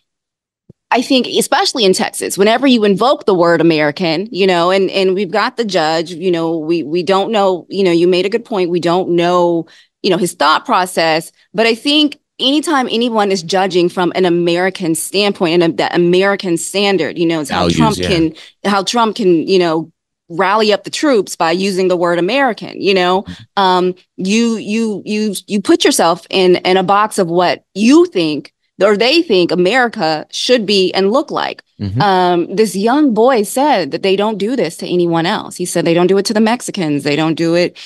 I 0.90 1.02
think, 1.02 1.26
especially 1.26 1.84
in 1.84 1.92
Texas, 1.92 2.38
whenever 2.38 2.66
you 2.66 2.84
invoke 2.84 3.26
the 3.26 3.34
word 3.34 3.60
American, 3.60 4.26
you 4.30 4.46
know, 4.46 4.70
and 4.70 4.90
and 4.90 5.14
we've 5.14 5.30
got 5.30 5.56
the 5.56 5.64
judge, 5.64 6.10
you 6.10 6.30
know, 6.30 6.56
we 6.56 6.82
we 6.82 7.02
don't 7.02 7.30
know, 7.30 7.66
you 7.68 7.84
know, 7.84 7.92
you 7.92 8.08
made 8.08 8.24
a 8.24 8.30
good 8.30 8.44
point. 8.44 8.70
We 8.70 8.80
don't 8.80 9.10
know, 9.10 9.66
you 10.02 10.10
know, 10.10 10.16
his 10.16 10.32
thought 10.32 10.64
process, 10.64 11.30
but 11.52 11.66
I 11.66 11.74
think 11.74 12.18
anytime 12.38 12.88
anyone 12.90 13.30
is 13.30 13.42
judging 13.42 13.88
from 13.88 14.12
an 14.14 14.24
American 14.24 14.94
standpoint 14.94 15.62
and 15.62 15.76
that 15.76 15.94
American 15.94 16.56
standard, 16.56 17.18
you 17.18 17.26
know, 17.26 17.40
how 17.40 17.68
Values, 17.68 17.76
Trump 17.76 17.96
yeah. 17.98 18.08
can 18.08 18.34
how 18.64 18.82
Trump 18.82 19.16
can, 19.16 19.46
you 19.46 19.58
know, 19.58 19.92
rally 20.30 20.72
up 20.72 20.84
the 20.84 20.90
troops 20.90 21.36
by 21.36 21.50
using 21.50 21.88
the 21.88 21.96
word 21.96 22.18
American, 22.18 22.80
you 22.80 22.94
know, 22.94 23.22
mm-hmm. 23.22 23.62
um, 23.62 23.94
you 24.16 24.56
you 24.56 25.02
you 25.04 25.34
you 25.46 25.60
put 25.60 25.84
yourself 25.84 26.26
in 26.30 26.56
in 26.56 26.76
a 26.76 26.82
box 26.82 27.18
of 27.18 27.28
what 27.28 27.64
you 27.74 28.06
think 28.06 28.54
or 28.82 28.96
they 28.96 29.22
think 29.22 29.50
America 29.50 30.26
should 30.30 30.66
be 30.66 30.92
and 30.92 31.10
look 31.10 31.30
like. 31.30 31.62
Mm-hmm. 31.80 32.00
Um, 32.00 32.54
this 32.54 32.76
young 32.76 33.14
boy 33.14 33.42
said 33.42 33.90
that 33.90 34.02
they 34.02 34.16
don't 34.16 34.38
do 34.38 34.56
this 34.56 34.76
to 34.78 34.86
anyone 34.86 35.26
else. 35.26 35.56
He 35.56 35.64
said 35.64 35.84
they 35.84 35.94
don't 35.94 36.06
do 36.06 36.18
it 36.18 36.26
to 36.26 36.34
the 36.34 36.40
Mexicans, 36.40 37.04
they 37.04 37.16
don't 37.16 37.34
do 37.34 37.54
it 37.54 37.76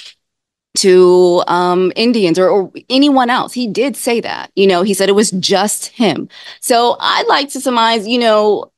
to 0.75 1.45
um, 1.49 1.93
Indians 1.97 2.39
or, 2.39 2.49
or, 2.49 2.73
anyone 2.89 3.29
else. 3.29 3.53
He 3.53 3.67
did 3.67 3.95
say 3.95 4.21
that. 4.23 4.51
You 4.57 4.67
know, 4.67 4.83
he 4.83 4.95
said 4.95 5.09
it 5.09 5.13
was 5.13 5.31
just 5.33 5.89
him. 5.89 6.29
So 6.61 6.97
I'd 6.99 7.27
like 7.29 7.51
to 7.51 7.61
surmise, 7.61 8.09
you 8.09 8.19
know, 8.19 8.72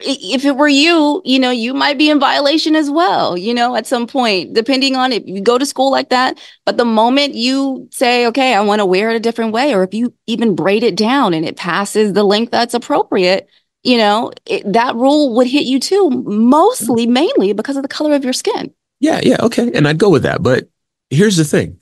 if 0.00 0.44
it 0.44 0.56
were 0.56 0.68
you, 0.68 1.22
you 1.24 1.38
know, 1.38 1.50
you 1.50 1.72
might 1.72 1.96
be 1.96 2.10
in 2.10 2.20
violation 2.20 2.76
as 2.76 2.90
well, 2.90 3.36
you 3.36 3.54
know, 3.54 3.74
at 3.74 3.86
some 3.86 4.06
point, 4.06 4.52
depending 4.52 4.94
on 4.94 5.12
if 5.12 5.22
you 5.26 5.40
go 5.40 5.56
to 5.56 5.64
school 5.64 5.90
like 5.90 6.10
that. 6.10 6.38
But 6.66 6.76
the 6.76 6.84
moment 6.84 7.34
you 7.34 7.88
say, 7.90 8.26
okay, 8.26 8.54
I 8.54 8.60
want 8.60 8.80
to 8.80 8.86
wear 8.86 9.10
it 9.10 9.16
a 9.16 9.20
different 9.20 9.52
way, 9.52 9.74
or 9.74 9.82
if 9.82 9.94
you 9.94 10.12
even 10.26 10.54
braid 10.54 10.82
it 10.82 10.96
down 10.96 11.32
and 11.32 11.46
it 11.46 11.56
passes 11.56 12.12
the 12.12 12.24
length 12.24 12.50
that's 12.50 12.74
appropriate, 12.74 13.48
you 13.82 13.96
know, 13.96 14.32
it, 14.44 14.70
that 14.70 14.94
rule 14.96 15.34
would 15.36 15.46
hit 15.46 15.64
you 15.64 15.80
too, 15.80 16.10
mostly, 16.10 17.06
mainly 17.06 17.54
because 17.54 17.76
of 17.76 17.82
the 17.82 17.88
color 17.88 18.14
of 18.14 18.24
your 18.24 18.34
skin. 18.34 18.74
Yeah, 19.00 19.20
yeah, 19.22 19.36
okay. 19.40 19.70
And 19.72 19.88
I'd 19.88 19.98
go 19.98 20.10
with 20.10 20.24
that. 20.24 20.42
But 20.42 20.68
here's 21.08 21.36
the 21.36 21.44
thing 21.44 21.80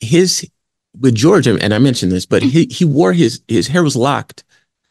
his, 0.00 0.46
with 0.98 1.14
George, 1.14 1.46
and 1.46 1.72
I 1.72 1.78
mentioned 1.78 2.12
this, 2.12 2.26
but 2.26 2.42
he, 2.42 2.66
he 2.70 2.84
wore 2.84 3.12
his, 3.14 3.40
his 3.48 3.68
hair 3.68 3.82
was 3.82 3.96
locked, 3.96 4.44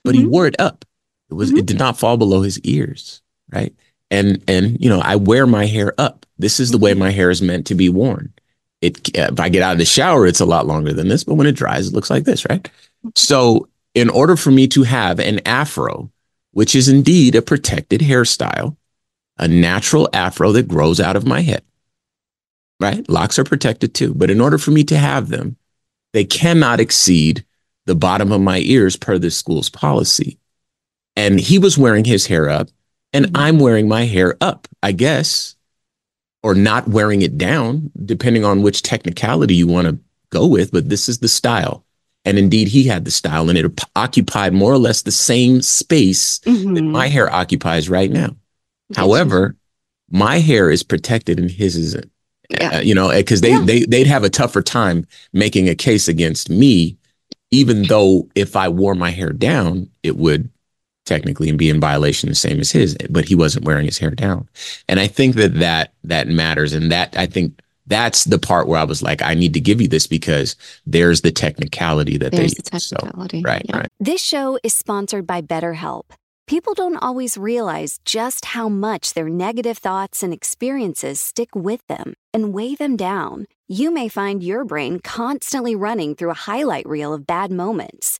but 0.04 0.16
mm-hmm. 0.16 0.22
he 0.22 0.28
wore 0.28 0.48
it 0.48 0.56
up. 0.58 0.86
It 1.30 1.34
was 1.34 1.50
mm-hmm. 1.50 1.60
it 1.60 1.65
did 1.65 1.80
not 1.80 1.98
fall 1.98 2.18
below 2.18 2.42
his 2.42 2.60
ears, 2.62 3.22
right? 3.52 3.74
And 4.10 4.44
and 4.48 4.82
you 4.82 4.89
know, 4.89 5.00
I 5.00 5.15
wear 5.15 5.46
my 5.46 5.65
hair 5.65 5.94
up. 5.98 6.26
This 6.38 6.60
is 6.60 6.72
the 6.72 6.78
way 6.78 6.92
mm-hmm. 6.92 7.00
my 7.00 7.12
hair 7.12 7.30
is 7.30 7.42
meant 7.42 7.68
to 7.68 7.76
be 7.76 7.89
worn. 7.89 8.34
It 8.82 9.15
if 9.15 9.39
I 9.39 9.50
get 9.50 9.62
out 9.62 9.74
of 9.74 9.78
the 9.78 9.86
shower, 9.86 10.26
it's 10.26 10.39
a 10.39 10.46
lot 10.46 10.65
longer 10.65 10.94
than 10.94 11.08
this, 11.08 11.24
but 11.24 11.36
when 11.36 11.48
it 11.48 11.56
dries, 11.56 11.88
it 11.88 11.94
looks 11.94 12.10
like 12.10 12.24
this, 12.24 12.46
right? 12.50 12.63
Mm-hmm. 12.63 13.10
So, 13.15 13.68
in 13.94 14.10
order 14.10 14.36
for 14.36 14.52
me 14.52 14.68
to 14.70 14.84
have 14.84 15.20
an 15.20 15.39
afro, 15.46 16.12
which 16.52 16.76
is 16.76 16.89
indeed 16.89 17.36
a 17.36 17.42
protected 17.42 18.02
hairstyle, 18.02 18.76
a 19.38 19.48
natural 19.48 20.10
afro 20.13 20.52
that 20.54 20.68
grows 20.68 21.00
out 21.00 21.15
of 21.15 21.28
my 21.28 21.42
head, 21.42 21.63
right? 22.80 23.08
Locks 23.08 23.38
are 23.38 23.44
protected 23.44 23.94
too, 23.94 24.13
but 24.15 24.32
in 24.32 24.42
order 24.42 24.58
for 24.58 24.72
me 24.72 24.84
to 24.86 24.98
have 24.98 25.30
them, 25.30 25.58
they 26.13 26.26
cannot 26.26 26.80
exceed 26.80 27.46
the 27.86 27.96
bottom 27.96 28.32
of 28.32 28.42
my 28.42 28.60
ears 28.60 28.96
per 28.96 29.20
the 29.20 29.30
school's 29.30 29.70
policy 29.70 30.39
and 31.15 31.39
he 31.39 31.60
was 31.60 31.78
wearing 31.78 32.06
his 32.06 32.28
hair 32.28 32.50
up 32.50 32.69
and 33.13 33.26
mm-hmm. 33.26 33.38
I'm 33.38 33.60
wearing 33.60 33.88
my 33.88 34.06
hair 34.06 34.36
up, 34.41 34.67
I 34.84 34.91
guess, 34.91 35.56
or 36.43 36.56
not 36.56 36.88
wearing 36.88 37.22
it 37.22 37.38
down, 37.38 37.91
depending 38.06 38.45
on 38.45 38.62
which 38.62 38.82
technicality 38.82 39.56
you 39.56 39.67
want 39.67 39.88
to 39.88 40.00
go 40.30 40.48
with. 40.48 40.72
But 40.72 40.89
this 40.89 41.10
is 41.10 41.19
the 41.19 41.28
style. 41.28 41.86
And 42.26 42.38
indeed, 42.38 42.67
he 42.67 42.84
had 42.84 43.06
the 43.06 43.12
style 43.12 43.50
and 43.50 43.58
it 43.58 43.86
occupied 43.95 44.54
more 44.54 44.72
or 44.72 44.78
less 44.78 45.02
the 45.02 45.12
same 45.12 45.62
space 45.62 46.39
mm-hmm. 46.39 46.74
that 46.74 46.82
my 46.82 47.08
hair 47.08 47.32
occupies 47.32 47.89
right 47.89 48.12
now. 48.12 48.36
However, 48.95 49.56
my 50.12 50.39
hair 50.39 50.69
is 50.69 50.84
protected 50.84 51.39
and 51.39 51.50
his 51.50 51.76
isn't. 51.76 52.12
Yeah. 52.50 52.78
Uh, 52.78 52.80
you 52.80 52.95
know, 52.95 53.10
because 53.10 53.41
they, 53.41 53.52
yeah. 53.52 53.63
they, 53.63 53.80
they'd 53.86 54.08
have 54.08 54.24
a 54.24 54.30
tougher 54.30 54.62
time 54.62 55.06
making 55.34 55.69
a 55.69 55.76
case 55.76 56.08
against 56.08 56.50
me, 56.50 56.98
even 57.52 57.84
though 57.84 58.28
if 58.36 58.56
I 58.56 58.69
wore 58.69 58.95
my 58.95 59.12
hair 59.12 59.32
down, 59.32 59.89
it 60.04 60.17
would 60.17 60.50
technically 61.10 61.50
and 61.50 61.58
be 61.58 61.69
in 61.69 61.80
violation 61.82 62.30
the 62.30 62.36
same 62.36 62.60
as 62.60 62.72
his, 62.72 62.95
but 63.10 63.28
he 63.28 63.36
wasn't 63.36 63.65
wearing 63.65 63.86
his 63.86 63.98
hair 63.98 64.12
down. 64.12 64.48
And 64.88 65.00
I 65.00 65.08
think 65.08 65.36
that 65.36 65.56
that 65.56 65.93
that 66.06 66.28
matters, 66.28 66.72
and 66.72 66.91
that 66.91 67.17
I 67.17 67.26
think 67.26 67.60
that's 67.88 68.24
the 68.26 68.39
part 68.39 68.67
where 68.67 68.80
I 68.80 68.84
was 68.84 69.02
like, 69.02 69.22
I 69.22 69.34
need 69.34 69.54
to 69.56 69.60
give 69.60 69.82
you 69.82 69.88
this 69.88 70.08
because 70.08 70.56
there's 70.86 71.22
the 71.22 71.32
technicality 71.32 72.17
that 72.17 72.32
there's 72.32 72.54
they 72.54 72.62
the 72.62 72.76
use. 72.76 72.89
technicality. 72.89 73.41
So, 73.41 73.50
right, 73.50 73.65
yeah. 73.67 73.78
right. 73.78 73.89
This 74.00 74.22
show 74.22 74.60
is 74.63 74.74
sponsored 74.74 75.26
by 75.26 75.41
BetterHelp. 75.41 76.04
People 76.45 76.74
don't 76.74 76.98
always 76.98 77.38
realize 77.38 78.00
just 78.06 78.45
how 78.45 78.69
much 78.69 79.13
their 79.13 79.30
negative 79.30 79.78
thoughts 79.78 80.24
and 80.24 80.34
experiences 80.34 81.19
stick 81.19 81.50
with 81.54 81.86
them 81.88 82.13
and 82.34 82.54
weigh 82.54 82.76
them 82.76 82.95
down. 82.95 83.45
You 83.67 83.91
may 83.91 84.08
find 84.08 84.41
your 84.41 84.65
brain 84.65 85.00
constantly 85.00 85.76
running 85.76 86.15
through 86.15 86.32
a 86.32 86.45
highlight 86.50 86.88
reel 86.88 87.13
of 87.13 87.28
bad 87.28 87.52
moments. 87.52 88.19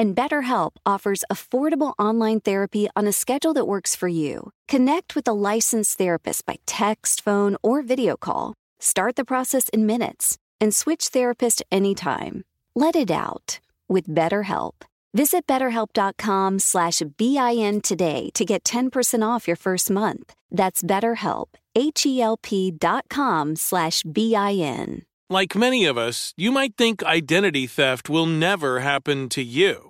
And 0.00 0.16
BetterHelp 0.16 0.76
offers 0.86 1.24
affordable 1.30 1.92
online 1.98 2.40
therapy 2.40 2.88
on 2.96 3.06
a 3.06 3.12
schedule 3.12 3.52
that 3.52 3.66
works 3.66 3.94
for 3.94 4.08
you. 4.08 4.50
Connect 4.66 5.14
with 5.14 5.28
a 5.28 5.34
licensed 5.34 5.98
therapist 5.98 6.46
by 6.46 6.56
text, 6.64 7.22
phone, 7.22 7.58
or 7.62 7.82
video 7.82 8.16
call. 8.16 8.54
Start 8.78 9.16
the 9.16 9.26
process 9.26 9.68
in 9.74 9.84
minutes 9.84 10.38
and 10.58 10.74
switch 10.74 11.08
therapist 11.08 11.62
anytime. 11.70 12.44
Let 12.74 12.96
it 12.96 13.10
out 13.10 13.60
with 13.88 14.08
BetterHelp. 14.08 14.72
Visit 15.12 15.46
betterhelp.com 15.46 16.60
slash 16.60 17.02
BIN 17.18 17.82
today 17.82 18.30
to 18.32 18.44
get 18.46 18.64
10% 18.64 19.22
off 19.22 19.46
your 19.46 19.56
first 19.56 19.90
month. 19.90 20.32
That's 20.50 20.82
BetterHelp, 20.82 21.48
H-E-L-P 21.76 22.70
dot 22.70 23.04
com 23.10 23.54
slash 23.54 24.02
BIN. 24.04 25.02
Like 25.28 25.54
many 25.54 25.84
of 25.84 25.96
us, 25.98 26.32
you 26.36 26.50
might 26.50 26.76
think 26.76 27.04
identity 27.04 27.66
theft 27.66 28.08
will 28.08 28.26
never 28.26 28.80
happen 28.80 29.28
to 29.28 29.42
you. 29.42 29.89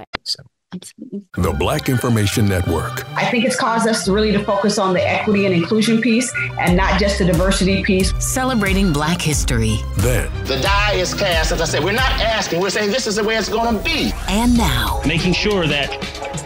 So. 0.23 0.43
The 1.33 1.53
Black 1.59 1.89
Information 1.89 2.47
Network. 2.47 3.05
I 3.17 3.25
think 3.25 3.43
it's 3.43 3.57
caused 3.57 3.89
us 3.89 4.07
really 4.07 4.31
to 4.31 4.41
focus 4.41 4.77
on 4.77 4.93
the 4.93 5.05
equity 5.05 5.45
and 5.45 5.53
inclusion 5.53 5.99
piece 5.99 6.33
and 6.57 6.77
not 6.77 6.97
just 6.97 7.19
the 7.19 7.25
diversity 7.25 7.83
piece. 7.83 8.13
Celebrating 8.25 8.93
Black 8.93 9.21
history. 9.21 9.79
Then 9.97 10.31
the 10.45 10.61
die 10.61 10.93
is 10.93 11.13
cast. 11.13 11.51
As 11.51 11.59
I 11.59 11.65
said, 11.65 11.83
we're 11.83 11.91
not 11.91 12.11
asking. 12.21 12.61
We're 12.61 12.69
saying 12.69 12.91
this 12.91 13.05
is 13.05 13.17
the 13.17 13.23
way 13.23 13.35
it's 13.35 13.49
going 13.49 13.77
to 13.77 13.83
be. 13.83 14.13
And 14.29 14.57
now, 14.57 15.01
making 15.05 15.33
sure 15.33 15.67
that 15.67 15.91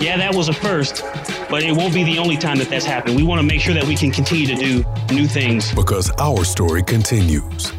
yeah, 0.02 0.18
that 0.18 0.34
was 0.34 0.50
a 0.50 0.54
first, 0.54 1.04
but 1.48 1.62
it 1.62 1.72
won't 1.72 1.94
be 1.94 2.04
the 2.04 2.18
only 2.18 2.38
time 2.38 2.58
that 2.58 2.70
that's 2.70 2.86
happened. 2.86 3.16
We 3.16 3.24
want 3.24 3.42
to 3.42 3.48
make 3.48 3.62
sure 3.62 3.76
that 3.76 3.84
we 3.84 3.96
can 3.96 4.10
continue 4.10 4.48
to 4.48 4.56
do 4.56 4.84
new 5.14 5.28
things 5.28 5.72
because 5.76 6.10
our 6.18 6.44
story 6.44 6.82
continues. 6.82 7.72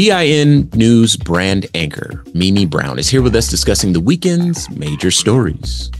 BIN 0.00 0.70
News 0.72 1.14
brand 1.14 1.66
anchor 1.74 2.24
Mimi 2.32 2.64
Brown 2.64 2.98
is 2.98 3.10
here 3.10 3.20
with 3.20 3.36
us 3.36 3.50
discussing 3.50 3.92
the 3.92 4.00
weekend's 4.00 4.70
major 4.70 5.10
stories. 5.10 5.90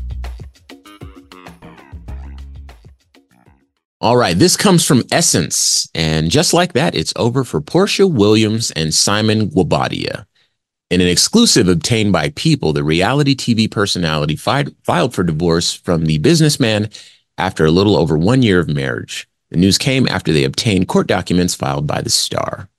All 4.00 4.16
right, 4.16 4.38
this 4.38 4.56
comes 4.56 4.86
from 4.86 5.02
Essence. 5.12 5.86
And 5.94 6.30
just 6.30 6.54
like 6.54 6.72
that, 6.72 6.94
it's 6.94 7.12
over 7.16 7.44
for 7.44 7.60
Portia 7.60 8.06
Williams 8.06 8.70
and 8.70 8.94
Simon 8.94 9.50
Guobadia. 9.50 10.24
In 10.88 11.02
an 11.02 11.06
exclusive 11.06 11.68
obtained 11.68 12.10
by 12.10 12.30
People, 12.30 12.72
the 12.72 12.82
reality 12.82 13.34
TV 13.34 13.70
personality 13.70 14.34
fi- 14.34 14.64
filed 14.82 15.12
for 15.12 15.24
divorce 15.24 15.74
from 15.74 16.06
the 16.06 16.16
businessman 16.16 16.88
after 17.36 17.66
a 17.66 17.70
little 17.70 17.98
over 17.98 18.16
one 18.16 18.40
year 18.40 18.60
of 18.60 18.68
marriage. 18.70 19.28
The 19.50 19.58
news 19.58 19.76
came 19.76 20.08
after 20.08 20.32
they 20.32 20.44
obtained 20.44 20.88
court 20.88 21.06
documents 21.06 21.54
filed 21.54 21.86
by 21.86 22.00
the 22.00 22.08
star. 22.08 22.69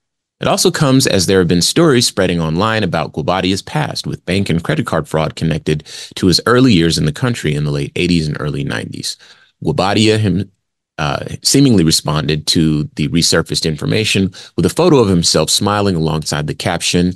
It 0.41 0.47
also 0.47 0.71
comes 0.71 1.05
as 1.05 1.27
there 1.27 1.37
have 1.37 1.47
been 1.47 1.61
stories 1.61 2.07
spreading 2.07 2.41
online 2.41 2.83
about 2.83 3.13
Guobadia's 3.13 3.61
past 3.61 4.07
with 4.07 4.25
bank 4.25 4.49
and 4.49 4.63
credit 4.63 4.87
card 4.87 5.07
fraud 5.07 5.35
connected 5.35 5.83
to 6.15 6.25
his 6.25 6.41
early 6.47 6.73
years 6.73 6.97
in 6.97 7.05
the 7.05 7.11
country 7.11 7.53
in 7.53 7.63
the 7.63 7.69
late 7.71 7.93
80s 7.93 8.25
and 8.25 8.37
early 8.39 8.65
90s. 8.65 9.17
Guobadia 9.63 10.17
him, 10.17 10.51
uh, 10.97 11.25
seemingly 11.43 11.83
responded 11.83 12.47
to 12.47 12.85
the 12.95 13.07
resurfaced 13.09 13.67
information 13.67 14.33
with 14.55 14.65
a 14.65 14.69
photo 14.69 14.97
of 14.97 15.09
himself 15.09 15.51
smiling 15.51 15.95
alongside 15.95 16.47
the 16.47 16.55
caption, 16.55 17.13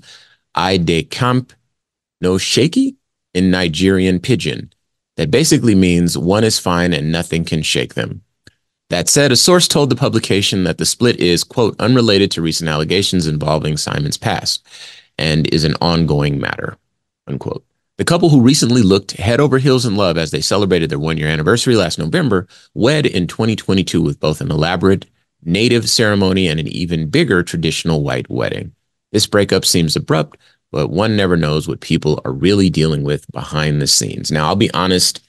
I 0.54 0.78
de 0.78 1.02
camp 1.04 1.52
no 2.22 2.38
shaky 2.38 2.96
in 3.34 3.50
Nigerian 3.50 4.20
pidgin. 4.20 4.72
That 5.18 5.32
basically 5.32 5.74
means 5.74 6.16
one 6.16 6.44
is 6.44 6.60
fine 6.60 6.94
and 6.94 7.12
nothing 7.12 7.44
can 7.44 7.64
shake 7.64 7.96
them. 7.96 8.22
That 8.90 9.10
said, 9.10 9.32
a 9.32 9.36
source 9.36 9.68
told 9.68 9.90
the 9.90 9.96
publication 9.96 10.64
that 10.64 10.78
the 10.78 10.86
split 10.86 11.20
is, 11.20 11.44
quote, 11.44 11.76
unrelated 11.80 12.30
to 12.32 12.42
recent 12.42 12.70
allegations 12.70 13.26
involving 13.26 13.78
Simon's 13.78 14.18
past 14.18 14.66
and 15.18 15.52
is 15.54 15.64
an 15.64 15.76
ongoing 15.82 16.40
matter, 16.40 16.78
unquote. 17.28 17.66
The 17.98 18.06
couple 18.06 18.30
who 18.30 18.42
recently 18.42 18.82
looked 18.82 19.14
head 19.14 19.40
over 19.40 19.58
heels 19.58 19.86
in 19.86 19.96
love 19.96 20.18
as 20.18 20.32
they 20.32 20.42
celebrated 20.42 20.90
their 20.90 21.00
one 21.00 21.18
year 21.18 21.30
anniversary 21.30 21.76
last 21.76 21.98
November 21.98 22.48
wed 22.74 23.06
in 23.06 23.26
2022 23.26 24.02
with 24.02 24.20
both 24.20 24.42
an 24.42 24.52
elaborate 24.52 25.06
native 25.44 25.90
ceremony 25.90 26.48
and 26.48 26.60
an 26.60 26.68
even 26.68 27.10
bigger 27.10 27.42
traditional 27.42 28.04
white 28.04 28.30
wedding. 28.30 28.74
This 29.12 29.28
breakup 29.28 29.64
seems 29.64 29.96
abrupt, 29.96 30.38
but 30.72 30.90
one 30.90 31.16
never 31.16 31.38
knows 31.38 31.68
what 31.68 31.80
people 31.80 32.22
are 32.26 32.34
really 32.34 32.70
dealing 32.70 33.04
with 33.04 33.26
behind 33.32 33.82
the 33.82 33.88
scenes. 33.88 34.32
Now, 34.32 34.48
I'll 34.48 34.56
be 34.58 34.74
honest, 34.74 35.25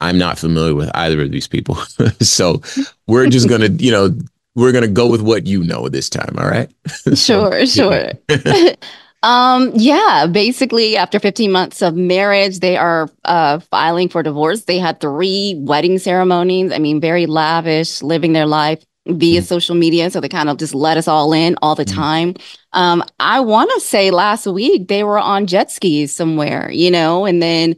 I'm 0.00 0.18
not 0.18 0.38
familiar 0.38 0.74
with 0.74 0.90
either 0.94 1.20
of 1.22 1.30
these 1.30 1.46
people. 1.46 1.74
so 2.20 2.62
we're 3.06 3.28
just 3.28 3.48
going 3.48 3.60
to, 3.60 3.84
you 3.84 3.90
know, 3.90 4.10
we're 4.54 4.72
going 4.72 4.82
to 4.82 4.88
go 4.88 5.06
with 5.08 5.22
what 5.22 5.46
you 5.46 5.62
know 5.62 5.88
this 5.88 6.08
time. 6.08 6.34
All 6.38 6.48
right. 6.48 6.70
Sure, 7.14 7.66
sure. 7.66 8.10
um, 9.22 9.70
yeah, 9.74 10.26
basically, 10.30 10.96
after 10.96 11.18
15 11.18 11.52
months 11.52 11.82
of 11.82 11.94
marriage, 11.94 12.60
they 12.60 12.76
are 12.76 13.08
uh, 13.24 13.58
filing 13.70 14.08
for 14.08 14.22
divorce. 14.22 14.64
They 14.64 14.78
had 14.78 15.00
three 15.00 15.56
wedding 15.58 15.98
ceremonies. 15.98 16.72
I 16.72 16.78
mean, 16.78 17.00
very 17.00 17.26
lavish, 17.26 18.02
living 18.02 18.32
their 18.32 18.46
life 18.46 18.84
via 19.06 19.40
mm. 19.40 19.44
social 19.44 19.74
media. 19.74 20.10
So 20.10 20.20
they 20.20 20.28
kind 20.28 20.48
of 20.48 20.58
just 20.58 20.74
let 20.74 20.96
us 20.96 21.08
all 21.08 21.32
in 21.32 21.56
all 21.62 21.74
the 21.74 21.84
mm. 21.84 21.94
time. 21.94 22.34
Um, 22.72 23.02
I 23.18 23.40
want 23.40 23.70
to 23.74 23.80
say 23.80 24.10
last 24.10 24.46
week 24.46 24.88
they 24.88 25.04
were 25.04 25.18
on 25.18 25.46
jet 25.46 25.70
skis 25.70 26.14
somewhere, 26.14 26.70
you 26.70 26.90
know, 26.90 27.24
and 27.24 27.42
then 27.42 27.76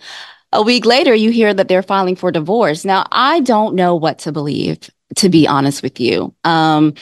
a 0.52 0.62
week 0.62 0.84
later, 0.84 1.14
you 1.14 1.30
hear 1.30 1.54
that 1.54 1.68
they're 1.68 1.82
filing 1.82 2.16
for 2.16 2.30
divorce. 2.30 2.84
Now, 2.84 3.06
I 3.10 3.40
don't 3.40 3.74
know 3.74 3.94
what 3.94 4.18
to 4.20 4.32
believe, 4.32 4.90
to 5.16 5.28
be 5.28 5.46
honest 5.46 5.82
with 5.82 5.98
you. 6.00 6.34
Um, 6.44 6.94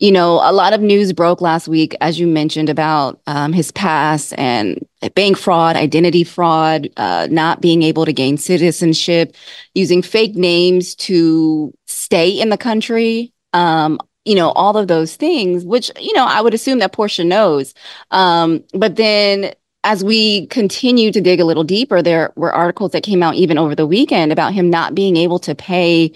you 0.00 0.10
know, 0.10 0.40
a 0.42 0.52
lot 0.52 0.72
of 0.72 0.80
news 0.80 1.12
broke 1.12 1.40
last 1.40 1.68
week, 1.68 1.96
as 2.00 2.18
you 2.18 2.26
mentioned, 2.26 2.68
about 2.68 3.20
um, 3.26 3.52
his 3.52 3.70
past 3.70 4.34
and 4.36 4.84
bank 5.14 5.38
fraud, 5.38 5.76
identity 5.76 6.24
fraud, 6.24 6.88
uh, 6.96 7.28
not 7.30 7.60
being 7.60 7.82
able 7.82 8.04
to 8.04 8.12
gain 8.12 8.36
citizenship, 8.36 9.36
using 9.74 10.02
fake 10.02 10.34
names 10.34 10.94
to 10.96 11.72
stay 11.86 12.28
in 12.30 12.48
the 12.48 12.58
country. 12.58 13.32
Um, 13.52 14.00
you 14.24 14.34
know, 14.34 14.50
all 14.50 14.76
of 14.76 14.88
those 14.88 15.16
things, 15.16 15.64
which, 15.64 15.90
you 16.00 16.12
know, 16.14 16.24
I 16.24 16.40
would 16.40 16.54
assume 16.54 16.80
that 16.80 16.92
Portia 16.92 17.24
knows. 17.24 17.74
Um, 18.10 18.64
but 18.72 18.96
then 18.96 19.52
as 19.84 20.02
we 20.02 20.46
continue 20.46 21.12
to 21.12 21.20
dig 21.20 21.40
a 21.40 21.44
little 21.44 21.62
deeper, 21.62 22.02
there 22.02 22.32
were 22.36 22.52
articles 22.52 22.92
that 22.92 23.02
came 23.02 23.22
out 23.22 23.34
even 23.34 23.58
over 23.58 23.74
the 23.74 23.86
weekend 23.86 24.32
about 24.32 24.54
him 24.54 24.70
not 24.70 24.94
being 24.94 25.16
able 25.16 25.38
to 25.40 25.54
pay 25.54 26.10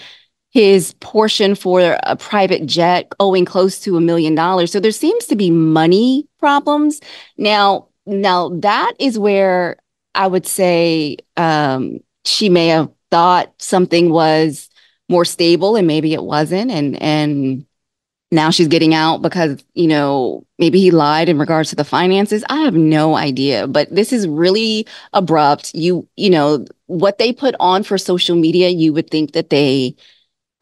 his 0.51 0.95
portion 0.95 1.55
for 1.55 1.99
a 2.03 2.17
private 2.17 2.65
jet 2.65 3.13
owing 3.21 3.45
close 3.45 3.79
to 3.81 3.99
a 3.99 4.01
million 4.01 4.35
dollars. 4.35 4.73
So 4.73 4.81
there 4.81 4.91
seems 4.91 5.27
to 5.27 5.37
be 5.37 5.51
money 5.51 6.27
problems. 6.39 7.01
Now, 7.37 7.89
now 8.07 8.49
that 8.61 8.95
is 8.99 9.19
where 9.19 9.77
I 10.15 10.27
would 10.27 10.47
say 10.47 11.19
um, 11.37 11.99
she 12.25 12.49
may 12.49 12.69
have 12.69 12.91
thought 13.11 13.53
something 13.59 14.11
was 14.11 14.71
more 15.11 15.27
stable 15.27 15.77
and 15.77 15.87
maybe 15.87 16.15
it 16.15 16.23
wasn't. 16.23 16.71
And 16.71 17.01
and 17.03 17.67
now 18.31 18.51
she's 18.51 18.69
getting 18.69 18.95
out 18.95 19.23
because 19.23 19.65
you 19.75 19.87
know 19.87 20.45
maybe 20.59 20.81
he 20.81 20.91
lied 20.91 21.29
in 21.29 21.39
regards 21.39 21.71
to 21.71 21.77
the 21.77 21.85
finances. 21.85 22.45
I 22.49 22.59
have 22.59 22.75
no 22.75 23.17
idea 23.17 23.67
but 23.67 23.95
this 23.95 24.13
is 24.13 24.29
really 24.29 24.87
abrupt. 25.13 25.75
You 25.75 26.07
you 26.17 26.31
know 26.31 26.65
what 26.87 27.19
they 27.19 27.33
put 27.33 27.55
on 27.61 27.83
for 27.83 27.99
social 27.99 28.37
media 28.37 28.69
you 28.69 28.93
would 28.93 29.11
think 29.11 29.33
that 29.33 29.51
they 29.51 29.95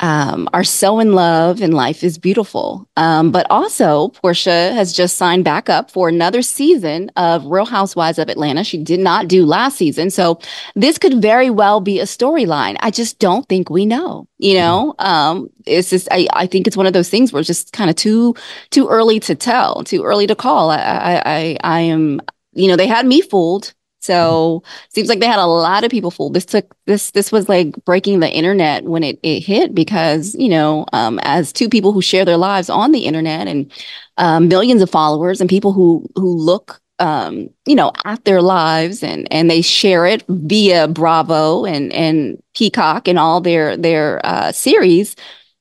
um, 0.00 0.48
are 0.52 0.64
so 0.64 0.98
in 0.98 1.12
love 1.12 1.62
and 1.62 1.72
life 1.72 2.04
is 2.04 2.18
beautiful. 2.18 2.86
Um, 2.96 3.30
but 3.30 3.46
also, 3.48 4.08
Portia 4.08 4.72
has 4.74 4.92
just 4.92 5.16
signed 5.16 5.44
back 5.44 5.70
up 5.70 5.90
for 5.90 6.08
another 6.08 6.42
season 6.42 7.10
of 7.16 7.46
Real 7.46 7.64
Housewives 7.64 8.18
of 8.18 8.28
Atlanta. 8.28 8.62
She 8.62 8.76
did 8.76 9.00
not 9.00 9.26
do 9.26 9.46
last 9.46 9.76
season. 9.76 10.10
So 10.10 10.38
this 10.74 10.98
could 10.98 11.22
very 11.22 11.48
well 11.48 11.80
be 11.80 11.98
a 11.98 12.04
storyline. 12.04 12.76
I 12.80 12.90
just 12.90 13.18
don't 13.18 13.48
think 13.48 13.70
we 13.70 13.86
know. 13.86 14.28
You 14.38 14.54
know, 14.56 14.94
um, 14.98 15.48
it's 15.64 15.88
just, 15.88 16.08
I, 16.10 16.28
I 16.34 16.46
think 16.46 16.66
it's 16.66 16.76
one 16.76 16.86
of 16.86 16.92
those 16.92 17.08
things 17.08 17.32
where 17.32 17.40
it's 17.40 17.46
just 17.46 17.72
kind 17.72 17.88
of 17.88 17.96
too, 17.96 18.34
too 18.70 18.86
early 18.88 19.18
to 19.20 19.34
tell, 19.34 19.82
too 19.82 20.04
early 20.04 20.26
to 20.26 20.34
call. 20.34 20.70
I, 20.70 20.76
I, 20.76 21.22
I, 21.24 21.56
I 21.64 21.80
am, 21.80 22.20
you 22.52 22.68
know, 22.68 22.76
they 22.76 22.86
had 22.86 23.06
me 23.06 23.22
fooled 23.22 23.72
so 24.06 24.62
seems 24.90 25.08
like 25.08 25.20
they 25.20 25.26
had 25.26 25.38
a 25.40 25.46
lot 25.46 25.84
of 25.84 25.90
people 25.90 26.10
fooled. 26.10 26.34
This 26.34 26.44
took 26.46 26.74
this 26.86 27.10
this 27.10 27.32
was 27.32 27.48
like 27.48 27.74
breaking 27.84 28.20
the 28.20 28.30
internet 28.30 28.84
when 28.84 29.02
it 29.02 29.18
it 29.22 29.40
hit 29.40 29.74
because 29.74 30.34
you 30.36 30.48
know 30.48 30.86
um, 30.92 31.18
as 31.22 31.52
two 31.52 31.68
people 31.68 31.92
who 31.92 32.00
share 32.00 32.24
their 32.24 32.36
lives 32.36 32.70
on 32.70 32.92
the 32.92 33.06
internet 33.06 33.48
and 33.48 33.72
um, 34.16 34.48
millions 34.48 34.82
of 34.82 34.90
followers 34.90 35.40
and 35.40 35.50
people 35.50 35.72
who 35.72 36.08
who 36.14 36.34
look 36.36 36.80
um, 37.00 37.50
you 37.66 37.74
know 37.74 37.92
at 38.04 38.24
their 38.24 38.40
lives 38.42 39.02
and 39.02 39.26
and 39.32 39.50
they 39.50 39.60
share 39.62 40.06
it 40.06 40.24
via 40.28 40.88
Bravo 40.88 41.64
and 41.64 41.92
and 41.92 42.42
Peacock 42.54 43.08
and 43.08 43.18
all 43.18 43.40
their 43.40 43.76
their 43.76 44.24
uh, 44.24 44.52
series. 44.52 45.16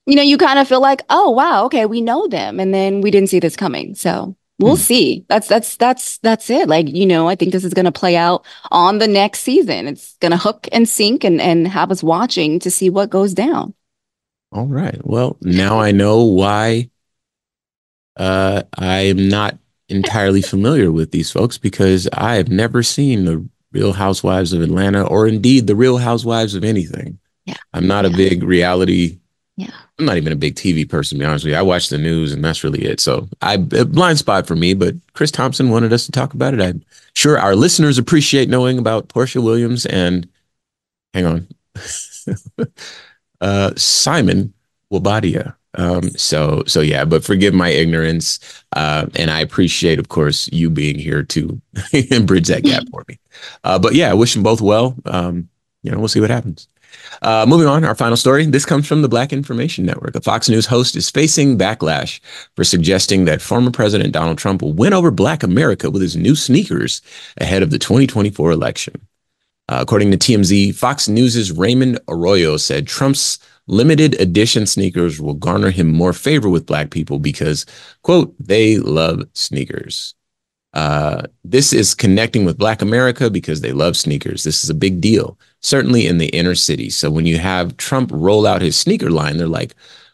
You 0.06 0.16
know, 0.16 0.22
you 0.22 0.38
kind 0.38 0.60
of 0.60 0.68
feel 0.68 0.82
like, 0.82 1.02
oh 1.10 1.32
wow, 1.32 1.66
okay, 1.66 1.86
we 1.88 2.00
know 2.02 2.28
them, 2.28 2.60
and 2.60 2.74
then 2.74 3.02
we 3.02 3.10
didn't 3.12 3.30
see 3.30 3.40
this 3.40 3.56
coming. 3.56 3.96
So 3.96 4.36
we'll 4.60 4.76
hmm. 4.76 4.82
see. 4.82 5.26
That's 5.28 5.48
that's 5.48 5.78
that's 5.78 6.18
that's 6.20 6.50
it. 6.50 6.68
Like, 6.68 6.88
you 6.90 7.06
know, 7.06 7.28
I 7.28 7.36
think 7.36 7.52
this 7.52 7.64
is 7.64 7.74
going 7.74 7.86
to 7.86 7.92
play 7.92 8.16
out 8.16 8.46
on 8.72 9.00
the 9.00 9.08
next 9.08 9.40
season. 9.40 9.88
It's 9.88 10.16
going 10.18 10.32
to 10.32 10.38
hook 10.38 10.68
and 10.72 10.88
sink 10.88 11.24
and 11.24 11.42
and 11.42 11.68
have 11.68 11.92
us 11.92 12.04
watching 12.04 12.60
to 12.60 12.72
see 12.72 12.90
what 12.90 13.10
goes 13.10 13.34
down. 13.34 13.74
All 14.52 14.68
right. 14.68 15.00
Well, 15.04 15.38
now 15.42 15.80
I 15.80 15.92
know 15.92 16.24
why 16.24 16.90
uh 18.18 18.64
I 18.78 19.00
am 19.02 19.28
not 19.28 19.58
entirely 19.90 20.42
familiar 20.42 20.92
with 20.92 21.12
these 21.12 21.32
folks 21.32 21.58
because 21.58 22.08
I 22.14 22.36
have 22.36 22.50
never 22.50 22.82
seen 22.82 23.26
the 23.26 23.48
Real 23.72 23.94
Housewives 23.94 24.54
of 24.54 24.62
Atlanta 24.62 25.06
or 25.06 25.28
indeed 25.28 25.68
the 25.68 25.76
Real 25.76 25.98
Housewives 25.98 26.56
of 26.56 26.64
anything. 26.64 27.20
Yeah. 27.46 27.58
I'm 27.74 27.86
not 27.86 28.06
yeah. 28.06 28.12
a 28.12 28.18
big 28.18 28.42
reality 28.42 29.20
yeah. 29.58 29.72
I'm 29.98 30.06
not 30.06 30.18
even 30.18 30.34
a 30.34 30.38
big 30.38 30.56
TV 30.56 30.88
person, 30.88 31.18
to 31.18 31.24
be 31.24 31.26
honest 31.26 31.46
with 31.46 31.54
you. 31.54 31.58
I 31.58 31.62
watch 31.62 31.88
the 31.90 31.98
news 31.98 32.34
and 32.34 32.44
that's 32.44 32.64
really 32.64 32.84
it. 32.84 33.00
So 33.00 33.30
I 33.42 33.58
blind 33.58 34.18
spot 34.18 34.46
for 34.46 34.56
me, 34.56 34.74
but 34.74 34.96
Chris 35.14 35.32
Thompson 35.32 35.70
wanted 35.70 35.94
us 35.94 36.06
to 36.06 36.12
talk 36.12 36.34
about 36.34 36.54
it. 36.54 36.62
I'm 36.62 36.84
sure 37.14 37.40
our 37.40 37.56
listeners 37.56 37.98
appreciate 37.98 38.50
knowing 38.50 38.78
about 38.78 39.08
Porsha 39.08 39.42
Williams 39.42 39.86
and 39.86 40.28
hang 41.14 41.26
on. 41.26 41.48
uh, 43.42 43.72
Simon 43.78 44.54
Guobadia. 44.92 45.56
Um, 45.78 46.10
so 46.12 46.64
so 46.68 46.82
yeah, 46.82 47.06
but 47.06 47.24
forgive 47.24 47.54
my 47.54 47.70
ignorance. 47.70 48.40
Uh, 48.74 49.08
and 49.16 49.30
I 49.30 49.42
appreciate, 49.42 50.00
of 50.00 50.10
course, 50.10 50.50
you 50.52 50.70
being 50.70 50.98
here 50.98 51.24
to 51.24 51.62
bridge 52.24 52.48
that 52.48 52.64
gap 52.64 52.84
for 52.92 53.04
me. 53.08 53.20
Uh, 53.64 53.80
but 53.80 53.94
yeah, 53.94 54.10
I 54.10 54.14
wish 54.14 54.34
them 54.34 54.44
both 54.44 54.62
well. 54.62 54.96
Um, 55.06 55.50
you 55.84 55.92
know, 55.92 56.00
we'll 56.00 56.08
see 56.08 56.22
what 56.22 56.30
happens. 56.30 56.68
Uh, 57.22 57.46
moving 57.48 57.68
on, 57.68 57.84
our 57.84 57.96
final 57.96 58.18
story. 58.18 58.46
This 58.46 58.66
comes 58.66 58.88
from 58.88 59.02
the 59.02 59.10
Black 59.10 59.34
Information 59.34 59.86
Network. 59.86 60.16
A 60.16 60.22
Fox 60.22 60.50
News 60.50 60.66
host 60.66 60.96
is 60.96 61.10
facing 61.10 61.58
backlash 61.58 62.20
for 62.56 62.64
suggesting 62.64 63.26
that 63.26 63.42
former 63.42 63.72
President 63.72 64.12
Donald 64.12 64.38
Trump 64.38 64.62
will 64.62 64.74
win 64.74 64.94
over 64.94 65.12
Black 65.12 65.44
America 65.44 65.90
with 65.90 66.02
his 66.02 66.16
new 66.16 66.36
sneakers 66.36 67.02
ahead 67.38 67.64
of 67.64 67.70
the 67.70 67.80
2024 67.80 68.52
election. 68.52 69.08
Uh, 69.68 69.80
according 69.82 70.12
to 70.12 70.18
TMZ, 70.18 70.76
Fox 70.76 71.08
News' 71.08 71.52
Raymond 71.52 72.00
Arroyo 72.08 72.58
said 72.58 72.86
Trump's 72.86 73.40
limited 73.68 74.20
edition 74.22 74.66
sneakers 74.68 75.20
will 75.20 75.34
garner 75.34 75.72
him 75.72 75.92
more 75.92 76.14
favor 76.14 76.50
with 76.50 76.68
Black 76.68 76.92
people 76.92 77.18
because, 77.18 77.66
quote, 78.04 78.36
they 78.40 78.78
love 78.78 79.24
sneakers. 79.34 80.14
Uh, 80.76 81.24
this 81.44 81.72
is 81.72 81.96
connecting 81.96 82.44
with 82.44 82.58
Black 82.58 82.82
America 82.82 83.30
because 83.30 83.62
they 83.62 83.72
love 83.72 83.96
sneakers. 83.96 84.44
This 84.44 84.64
is 84.64 84.70
a 84.70 84.76
big 84.76 85.00
deal, 85.00 85.40
certainly 85.66 86.06
in 86.06 86.20
the 86.20 86.28
inner 86.28 86.54
city. 86.54 86.92
So 86.92 87.10
when 87.10 87.26
you 87.26 87.40
have 87.40 87.76
Trump 87.78 88.12
roll 88.14 88.46
out 88.46 88.62
his 88.62 88.78
sneaker 88.78 89.10
line, 89.10 89.38
they're 89.38 89.48
like, 89.48 89.74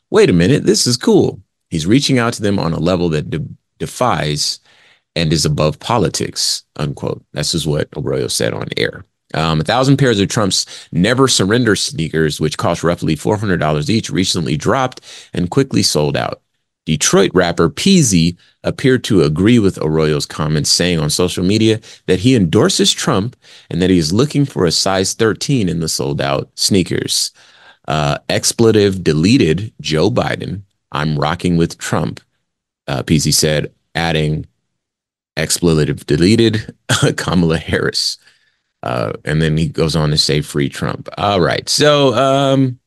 wait 0.09 0.29
a 0.29 0.33
minute, 0.33 0.63
this 0.63 0.87
is 0.87 0.95
cool. 0.95 1.41
He's 1.69 1.85
reaching 1.85 2.17
out 2.17 2.33
to 2.33 2.41
them 2.41 2.57
on 2.57 2.71
a 2.71 2.79
level 2.79 3.09
that 3.09 3.29
de- 3.29 3.45
defies 3.77 4.59
and 5.13 5.33
is 5.33 5.45
above 5.45 5.77
politics, 5.79 6.63
unquote. 6.77 7.23
This 7.33 7.53
is 7.53 7.67
what 7.67 7.89
Arroyo 7.97 8.27
said 8.27 8.53
on 8.53 8.67
air. 8.77 9.03
Um, 9.33 9.59
a 9.59 9.63
thousand 9.63 9.97
pairs 9.97 10.19
of 10.21 10.29
Trump's 10.29 10.65
Never 10.93 11.27
Surrender 11.27 11.75
sneakers, 11.75 12.39
which 12.39 12.57
cost 12.57 12.83
roughly 12.83 13.15
$400 13.17 13.89
each, 13.89 14.09
recently 14.09 14.55
dropped 14.55 15.01
and 15.33 15.49
quickly 15.49 15.83
sold 15.83 16.15
out. 16.15 16.41
Detroit 16.85 17.31
rapper 17.33 17.69
Peezy 17.69 18.37
appeared 18.63 19.03
to 19.05 19.21
agree 19.21 19.59
with 19.59 19.77
Arroyo's 19.77 20.25
comments, 20.25 20.69
saying 20.69 20.99
on 20.99 21.09
social 21.09 21.43
media 21.43 21.79
that 22.07 22.19
he 22.19 22.35
endorses 22.35 22.91
Trump 22.91 23.35
and 23.69 23.81
that 23.81 23.89
he 23.89 23.97
is 23.97 24.13
looking 24.13 24.45
for 24.45 24.65
a 24.65 24.71
size 24.71 25.13
13 25.13 25.69
in 25.69 25.79
the 25.79 25.89
sold 25.89 26.21
out 26.21 26.49
sneakers. 26.55 27.31
Uh, 27.87 28.17
expletive 28.29 29.03
deleted 29.03 29.73
Joe 29.81 30.09
Biden. 30.09 30.63
I'm 30.91 31.17
rocking 31.17 31.57
with 31.57 31.77
Trump, 31.77 32.19
uh, 32.87 33.03
Peezy 33.03 33.33
said, 33.33 33.71
adding 33.95 34.45
expletive 35.37 36.05
deleted 36.05 36.75
Kamala 37.17 37.57
Harris. 37.57 38.17
Uh, 38.83 39.13
and 39.25 39.41
then 39.41 39.57
he 39.57 39.67
goes 39.67 39.95
on 39.95 40.09
to 40.09 40.17
say 40.17 40.41
free 40.41 40.67
Trump. 40.67 41.07
All 41.17 41.39
right. 41.39 41.69
So, 41.69 42.13
um, 42.15 42.79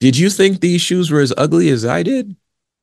did 0.00 0.16
you 0.16 0.30
think 0.30 0.60
these 0.60 0.80
shoes 0.80 1.10
were 1.10 1.20
as 1.20 1.34
ugly 1.36 1.68
as 1.68 1.84
I 1.84 2.02
did? 2.02 2.34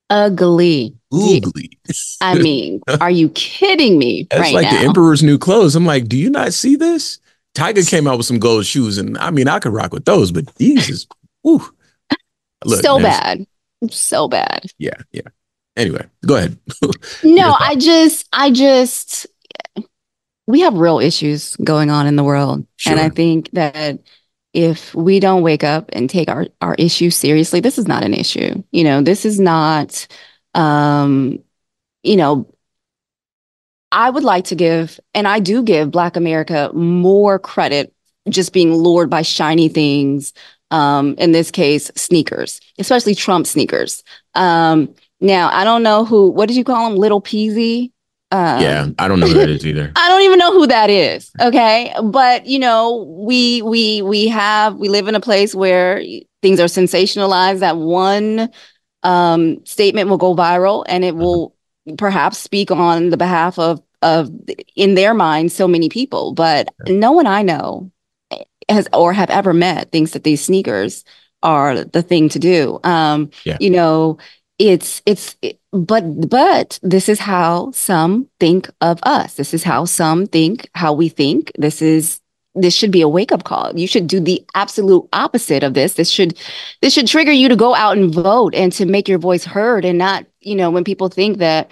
Ugly. 0.09 0.95
Ugly. 1.13 1.77
I 2.21 2.35
mean, 2.35 2.81
are 2.99 3.11
you 3.11 3.29
kidding 3.29 3.97
me? 3.97 4.27
That's 4.29 4.41
right 4.41 4.53
like 4.53 4.63
now? 4.63 4.79
the 4.79 4.85
Emperor's 4.85 5.23
new 5.23 5.37
clothes. 5.37 5.75
I'm 5.75 5.85
like, 5.85 6.07
do 6.07 6.17
you 6.17 6.29
not 6.29 6.53
see 6.53 6.75
this? 6.75 7.19
Tiger 7.55 7.81
came 7.83 8.07
out 8.07 8.17
with 8.17 8.25
some 8.25 8.39
gold 8.39 8.65
shoes, 8.65 8.97
and 8.97 9.17
I 9.17 9.31
mean, 9.31 9.47
I 9.47 9.59
could 9.59 9.73
rock 9.73 9.91
with 9.91 10.05
those, 10.05 10.31
but 10.31 10.53
these 10.55 10.89
is, 10.89 11.07
ooh, 11.47 11.67
Look, 12.63 12.83
so 12.83 12.99
bad, 12.99 13.45
so 13.89 14.27
bad. 14.27 14.65
Yeah, 14.77 14.95
yeah. 15.11 15.23
Anyway, 15.75 16.05
go 16.25 16.35
ahead. 16.35 16.57
no, 17.23 17.55
I 17.57 17.75
just, 17.75 18.27
I 18.33 18.51
just, 18.51 19.25
we 20.45 20.61
have 20.61 20.75
real 20.75 20.99
issues 20.99 21.55
going 21.57 21.89
on 21.89 22.05
in 22.05 22.15
the 22.15 22.23
world, 22.23 22.65
sure. 22.77 22.93
and 22.93 23.01
I 23.01 23.09
think 23.09 23.49
that 23.51 23.99
if 24.53 24.93
we 24.95 25.19
don't 25.19 25.43
wake 25.43 25.63
up 25.63 25.89
and 25.93 26.09
take 26.09 26.29
our, 26.29 26.47
our 26.61 26.75
issue 26.75 27.09
seriously, 27.09 27.59
this 27.59 27.77
is 27.77 27.87
not 27.87 28.03
an 28.03 28.13
issue. 28.13 28.63
You 28.71 28.83
know, 28.83 29.01
this 29.01 29.25
is 29.25 29.39
not, 29.39 30.07
um, 30.55 31.39
you 32.03 32.15
know, 32.15 32.51
I 33.91 34.09
would 34.09 34.23
like 34.23 34.45
to 34.45 34.55
give, 34.55 34.99
and 35.13 35.27
I 35.27 35.39
do 35.39 35.63
give 35.63 35.91
Black 35.91 36.15
America 36.15 36.71
more 36.73 37.39
credit 37.39 37.93
just 38.29 38.53
being 38.53 38.73
lured 38.73 39.09
by 39.09 39.21
shiny 39.21 39.69
things. 39.69 40.33
Um, 40.71 41.15
in 41.17 41.31
this 41.31 41.49
case, 41.49 41.89
sneakers, 41.95 42.61
especially 42.77 43.15
Trump 43.15 43.47
sneakers. 43.47 44.03
Um, 44.35 44.93
now, 45.19 45.49
I 45.51 45.63
don't 45.63 45.81
know 45.81 46.05
who, 46.05 46.29
what 46.29 46.47
did 46.47 46.57
you 46.57 46.63
call 46.63 46.85
him? 46.85 46.95
Little 46.95 47.23
Peezy? 47.23 47.91
Um, 48.31 48.61
yeah, 48.61 48.87
I 48.99 49.07
don't 49.07 49.19
know 49.19 49.27
who 49.27 49.33
that 49.33 49.49
is 49.49 49.65
either. 49.65 49.91
I 49.95 50.07
don't 50.07 50.21
even 50.21 50.37
know 50.37 50.53
who 50.53 50.67
that 50.67 50.89
is. 50.89 51.31
Okay, 51.41 51.93
but 52.03 52.45
you 52.45 52.59
know, 52.59 53.03
we 53.19 53.61
we 53.63 54.01
we 54.03 54.27
have 54.27 54.75
we 54.75 54.87
live 54.87 55.07
in 55.07 55.15
a 55.15 55.19
place 55.19 55.55
where 55.55 56.03
things 56.41 56.59
are 56.59 56.65
sensationalized. 56.65 57.59
That 57.59 57.77
one 57.77 58.49
um, 59.03 59.65
statement 59.65 60.09
will 60.09 60.17
go 60.17 60.35
viral, 60.35 60.85
and 60.87 61.03
it 61.03 61.15
will 61.15 61.55
perhaps 61.97 62.37
speak 62.37 62.69
on 62.69 63.09
the 63.09 63.17
behalf 63.17 63.57
of 63.57 63.81
of 64.01 64.29
in 64.75 64.93
their 64.93 65.13
mind 65.13 65.51
so 65.51 65.67
many 65.67 65.89
people. 65.89 66.33
But 66.33 66.69
no 66.87 67.11
one 67.11 67.25
I 67.25 67.41
know 67.41 67.91
has 68.69 68.87
or 68.93 69.11
have 69.13 69.29
ever 69.29 69.53
met 69.53 69.91
thinks 69.91 70.11
that 70.11 70.23
these 70.23 70.43
sneakers 70.43 71.03
are 71.41 71.83
the 71.83 72.01
thing 72.01 72.29
to 72.29 72.39
do. 72.39 72.79
Um, 72.83 73.31
yeah. 73.43 73.57
You 73.59 73.69
know, 73.69 74.17
it's 74.59 75.01
it's 75.05 75.37
but 75.71 76.29
but 76.29 76.79
this 76.83 77.09
is 77.09 77.19
how 77.19 77.71
some 77.71 78.27
think 78.39 78.69
of 78.81 78.99
us. 79.03 79.35
This 79.35 79.53
is 79.53 79.63
how 79.63 79.85
some 79.85 80.27
think 80.27 80.69
how 80.75 80.93
we 80.93 81.09
think. 81.09 81.51
This 81.57 81.81
is 81.81 82.19
this 82.55 82.75
should 82.75 82.91
be 82.91 83.01
a 83.01 83.07
wake 83.07 83.31
up 83.31 83.45
call. 83.45 83.77
You 83.77 83.87
should 83.87 84.07
do 84.07 84.19
the 84.19 84.45
absolute 84.53 85.07
opposite 85.13 85.63
of 85.63 85.73
this. 85.73 85.93
This 85.93 86.09
should 86.09 86.37
this 86.81 86.93
should 86.93 87.07
trigger 87.07 87.31
you 87.31 87.47
to 87.47 87.55
go 87.55 87.73
out 87.73 87.97
and 87.97 88.13
vote 88.13 88.53
and 88.53 88.71
to 88.73 88.85
make 88.85 89.07
your 89.07 89.19
voice 89.19 89.45
heard 89.45 89.85
and 89.85 89.97
not 89.97 90.25
you 90.41 90.55
know 90.55 90.69
when 90.69 90.83
people 90.83 91.09
think 91.09 91.37
that 91.37 91.71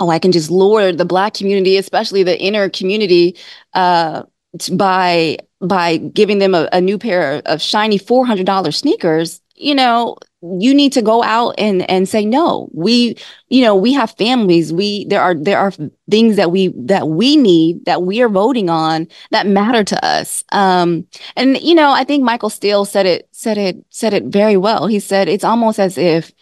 oh 0.00 0.10
i 0.10 0.18
can 0.18 0.32
just 0.32 0.50
lure 0.50 0.90
the 0.90 1.04
black 1.04 1.34
community 1.34 1.76
especially 1.76 2.24
the 2.24 2.36
inner 2.40 2.68
community 2.68 3.36
uh 3.74 4.24
by 4.72 5.38
by 5.60 5.96
giving 5.96 6.38
them 6.38 6.54
a, 6.54 6.68
a 6.72 6.80
new 6.80 6.98
pair 6.98 7.42
of 7.46 7.60
shiny 7.60 7.98
$400 7.98 8.74
sneakers 8.74 9.40
you 9.54 9.74
know 9.74 10.16
you 10.42 10.74
need 10.74 10.92
to 10.92 11.02
go 11.02 11.22
out 11.22 11.54
and 11.56 11.88
and 11.90 12.08
say 12.08 12.24
no. 12.24 12.68
We 12.72 13.16
you 13.48 13.62
know 13.62 13.74
we 13.74 13.92
have 13.94 14.10
families. 14.12 14.72
We 14.72 15.06
there 15.06 15.22
are 15.22 15.34
there 15.34 15.58
are 15.58 15.72
things 16.10 16.36
that 16.36 16.50
we 16.50 16.68
that 16.76 17.08
we 17.08 17.36
need 17.36 17.84
that 17.86 18.02
we 18.02 18.20
are 18.20 18.28
voting 18.28 18.68
on 18.68 19.08
that 19.30 19.46
matter 19.46 19.84
to 19.84 20.04
us. 20.04 20.44
Um 20.52 21.06
and 21.36 21.60
you 21.60 21.74
know 21.74 21.92
i 21.92 22.04
think 22.04 22.22
michael 22.22 22.50
steele 22.50 22.84
said 22.84 23.06
it 23.06 23.28
said 23.32 23.58
it 23.58 23.84
said 23.90 24.12
it 24.12 24.24
very 24.24 24.56
well. 24.56 24.86
He 24.86 25.00
said 25.00 25.28
it's 25.28 25.44
almost 25.44 25.78
as 25.78 25.96
if 25.96 26.32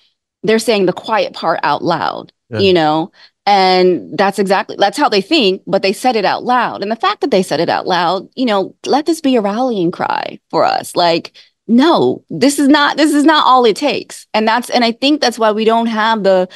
they're 0.43 0.59
saying 0.59 0.87
the 0.87 0.93
quiet 0.93 1.33
part 1.35 1.61
out 1.63 1.83
loud 1.85 2.33
yeah. 2.51 2.59
you 2.59 2.73
know? 2.73 3.13
And 3.45 4.17
that's 4.17 4.39
exactly 4.39 4.77
that's 4.79 4.99
how 4.99 5.09
they 5.09 5.21
think 5.21 5.63
but 5.67 5.83
they 5.83 5.93
said 5.93 6.17
it 6.17 6.25
out 6.25 6.45
loud. 6.45 6.83
And 6.83 6.91
the 6.91 6.97
fact 6.97 7.21
that 7.23 7.31
they 7.31 7.43
said 7.43 7.61
it 7.61 7.69
out 7.69 7.87
loud 7.87 8.29
you 8.35 8.47
know 8.47 8.75
let 8.87 9.07
this 9.07 9.21
be 9.21 9.37
a 9.37 9.41
rallying 9.41 9.91
cry 9.91 10.41
for 10.51 10.65
us. 10.65 10.97
Like 10.97 11.37
no 11.69 12.25
this 12.31 12.59
is 12.59 12.69
not 12.69 12.97
this 12.97 13.15
is 13.15 13.25
not 13.25 13.47
all 13.47 13.65
it 13.65 13.77
takes 13.77 14.27
and 14.35 14.47
that's 14.47 14.69
and 14.71 14.85
i 14.85 14.93
think 14.93 15.21
that's 15.21 15.39
why 15.39 15.53
we 15.53 15.65
don't 15.65 15.87
have 15.87 16.23
the 16.23 16.49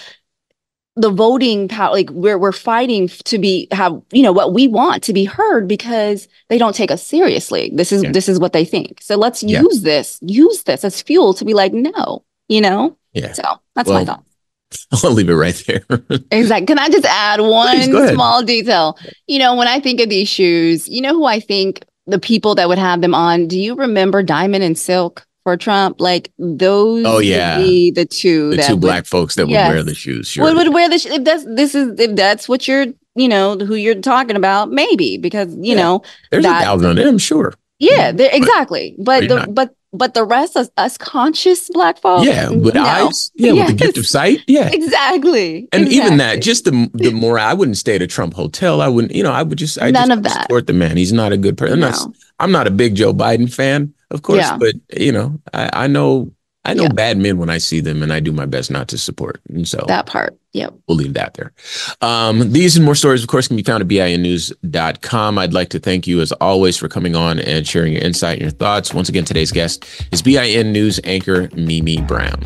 the 0.96 1.10
voting 1.10 1.68
power 1.68 1.92
like 1.92 2.10
we're 2.10 2.38
we're 2.38 2.52
fighting 2.52 3.08
to 3.24 3.38
be 3.38 3.68
have 3.70 4.00
you 4.12 4.22
know 4.22 4.32
what 4.32 4.52
we 4.52 4.66
want 4.66 5.02
to 5.02 5.12
be 5.12 5.24
heard 5.24 5.68
because 5.68 6.26
they 6.48 6.58
don't 6.58 6.74
take 6.74 6.90
us 6.90 7.06
seriously 7.06 7.70
this 7.74 7.92
is 7.92 8.02
yeah. 8.02 8.12
this 8.12 8.28
is 8.28 8.40
what 8.40 8.52
they 8.52 8.64
think 8.64 9.00
so 9.02 9.16
let's 9.16 9.42
yeah. 9.42 9.60
use 9.60 9.82
this 9.82 10.18
use 10.22 10.62
this 10.64 10.84
as 10.84 11.02
fuel 11.02 11.34
to 11.34 11.44
be 11.44 11.54
like 11.54 11.72
no 11.72 12.24
you 12.48 12.60
know 12.60 12.96
yeah 13.12 13.32
so 13.32 13.42
that's 13.74 13.88
well, 13.88 13.98
my 13.98 14.04
thought 14.04 14.24
I'll 15.04 15.12
leave 15.12 15.28
it 15.28 15.34
right 15.34 15.64
there. 15.66 15.84
exactly. 16.32 16.66
Can 16.66 16.78
I 16.78 16.88
just 16.88 17.04
add 17.04 17.40
one 17.40 17.82
small 18.12 18.42
detail? 18.42 18.98
You 19.28 19.38
know, 19.38 19.54
when 19.54 19.68
I 19.68 19.78
think 19.78 20.00
of 20.00 20.08
these 20.08 20.28
shoes, 20.28 20.88
you 20.88 21.00
know 21.00 21.14
who 21.14 21.24
I 21.24 21.38
think 21.38 21.84
the 22.06 22.18
people 22.18 22.54
that 22.56 22.68
would 22.68 22.78
have 22.78 23.00
them 23.00 23.14
on. 23.14 23.46
Do 23.48 23.58
you 23.58 23.74
remember 23.74 24.22
Diamond 24.22 24.62
and 24.64 24.78
Silk 24.78 25.26
for 25.44 25.56
Trump, 25.56 26.00
like 26.00 26.32
those. 26.38 27.04
Oh 27.06 27.18
yeah, 27.18 27.58
the 27.58 28.04
two 28.10 28.50
the 28.50 28.62
two 28.62 28.72
would, 28.74 28.80
black 28.80 29.06
folks 29.06 29.36
that 29.36 29.48
yes, 29.48 29.68
would 29.68 29.74
wear 29.74 29.82
the 29.84 29.94
shoes. 29.94 30.28
Sure. 30.28 30.44
would, 30.44 30.56
would 30.56 30.74
wear 30.74 30.88
the 30.88 30.98
sh- 30.98 31.06
if 31.06 31.22
that's 31.24 31.44
this 31.44 31.74
is 31.74 31.98
if 32.00 32.16
that's 32.16 32.48
what 32.48 32.66
you're 32.66 32.86
you 33.14 33.28
know 33.28 33.56
who 33.56 33.76
you're 33.76 33.94
talking 33.94 34.34
about 34.36 34.70
maybe 34.72 35.18
because 35.18 35.54
you 35.54 35.74
Yeah. 35.76 35.82
know 35.82 36.02
There's 36.32 36.42
that- 36.42 36.62
a 36.62 36.64
thousand 36.64 36.88
on 36.90 36.96
them, 36.96 37.18
sure. 37.18 37.54
yeah 37.78 38.10
they're- 38.12 38.30
exactly 38.32 38.96
but 38.98 39.28
the 39.28 39.36
not. 39.36 39.54
but 39.54 39.74
but 39.96 40.14
the 40.14 40.24
rest 40.24 40.56
of 40.56 40.70
us 40.76 40.96
conscious 40.98 41.68
black 41.72 41.98
folks 41.98 42.26
yeah, 42.26 42.48
with 42.50 42.74
no. 42.74 42.84
eyes. 42.84 43.30
Yeah, 43.34 43.52
with 43.52 43.66
the 43.68 43.72
gift 43.74 43.98
of 43.98 44.06
sight. 44.06 44.40
Yeah. 44.46 44.68
exactly 44.72 45.68
And 45.72 45.88
even 45.88 46.18
that, 46.18 46.42
just 46.42 46.64
the 46.64 46.90
the 46.94 47.10
more 47.12 47.38
I 47.38 47.54
wouldn't 47.54 47.76
stay 47.76 47.96
at 47.96 48.02
a 48.02 48.06
Trump 48.06 48.34
hotel. 48.34 48.80
I 48.80 48.88
wouldn't, 48.88 49.14
you 49.14 49.22
know, 49.22 49.32
I 49.32 49.42
would 49.42 49.58
just 49.58 49.80
I 49.80 49.90
None 49.90 50.08
just 50.08 50.18
of 50.18 50.22
that. 50.24 50.42
support 50.42 50.66
the 50.66 50.72
man. 50.72 50.96
He's 50.96 51.12
not 51.12 51.32
a 51.32 51.36
good 51.36 51.56
person. 51.56 51.74
I'm, 51.74 51.80
not, 51.80 51.94
No. 52.06 52.12
I'm 52.40 52.52
not 52.52 52.66
a 52.66 52.70
big 52.70 52.94
Joe 52.94 53.12
Biden 53.12 53.52
fan, 53.52 53.94
of 54.10 54.22
course, 54.22 54.38
Yeah. 54.38 54.58
but 54.58 54.74
you 54.98 55.12
know, 55.12 55.40
I, 55.52 55.84
I 55.84 55.86
know 55.86 56.32
I 56.66 56.74
know 56.74 56.82
Yeah. 56.84 56.88
bad 56.92 57.16
men 57.18 57.38
when 57.38 57.48
I 57.48 57.58
see 57.58 57.80
them, 57.80 58.02
and 58.02 58.12
I 58.12 58.20
do 58.20 58.32
my 58.32 58.44
best 58.46 58.70
not 58.70 58.88
to 58.88 58.98
support. 58.98 59.40
And 59.48 59.66
so 59.66 59.84
that 59.88 60.06
part 60.06 60.36
yep 60.52 60.74
we'll 60.88 60.96
leave 60.96 61.14
that 61.14 61.34
there. 61.34 61.52
Um, 62.00 62.52
these 62.52 62.76
and 62.76 62.84
more 62.84 62.94
stories, 62.94 63.22
of 63.22 63.28
course, 63.28 63.46
can 63.48 63.56
be 63.56 63.62
found 63.62 63.82
at 63.82 63.88
BINnews.com. 63.88 65.38
I'd 65.38 65.52
like 65.54 65.68
to 65.70 65.78
thank 65.78 66.06
you, 66.06 66.20
as 66.20 66.32
always, 66.32 66.76
for 66.76 66.88
coming 66.88 67.14
on 67.16 67.38
and 67.38 67.66
sharing 67.66 67.92
your 67.92 68.02
insight 68.02 68.34
and 68.34 68.42
your 68.42 68.50
thoughts. 68.50 68.92
Once 68.92 69.08
again, 69.08 69.24
today's 69.24 69.52
guest 69.52 69.84
is 70.12 70.22
BIN 70.22 70.72
News 70.72 70.98
anchor 71.04 71.48
Mimi 71.54 72.00
Brown. 72.02 72.42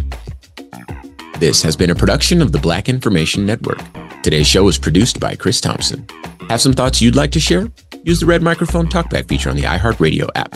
This 1.39 1.62
has 1.62 1.75
been 1.77 1.89
a 1.91 1.95
production 1.95 2.43
of 2.43 2.53
the 2.53 2.59
Black 2.59 2.89
Information 2.89 3.47
Network. 3.47 3.81
Today's 4.23 4.47
show 4.47 4.64
was 4.64 4.77
produced 4.79 5.18
by 5.18 5.35
Chris 5.35 5.59
Thompson. 5.61 6.07
Have 6.51 6.61
some 6.61 6.75
thoughts 6.75 7.01
you'd 7.01 7.16
like 7.16 7.31
to 7.33 7.41
share? 7.41 7.71
Use 8.05 8.21
the 8.21 8.27
red 8.27 8.43
microphone 8.43 8.87
talkback 8.89 9.27
feature 9.29 9.49
on 9.49 9.57
the 9.57 9.62
iHeartRadio 9.62 10.29
app. 10.35 10.55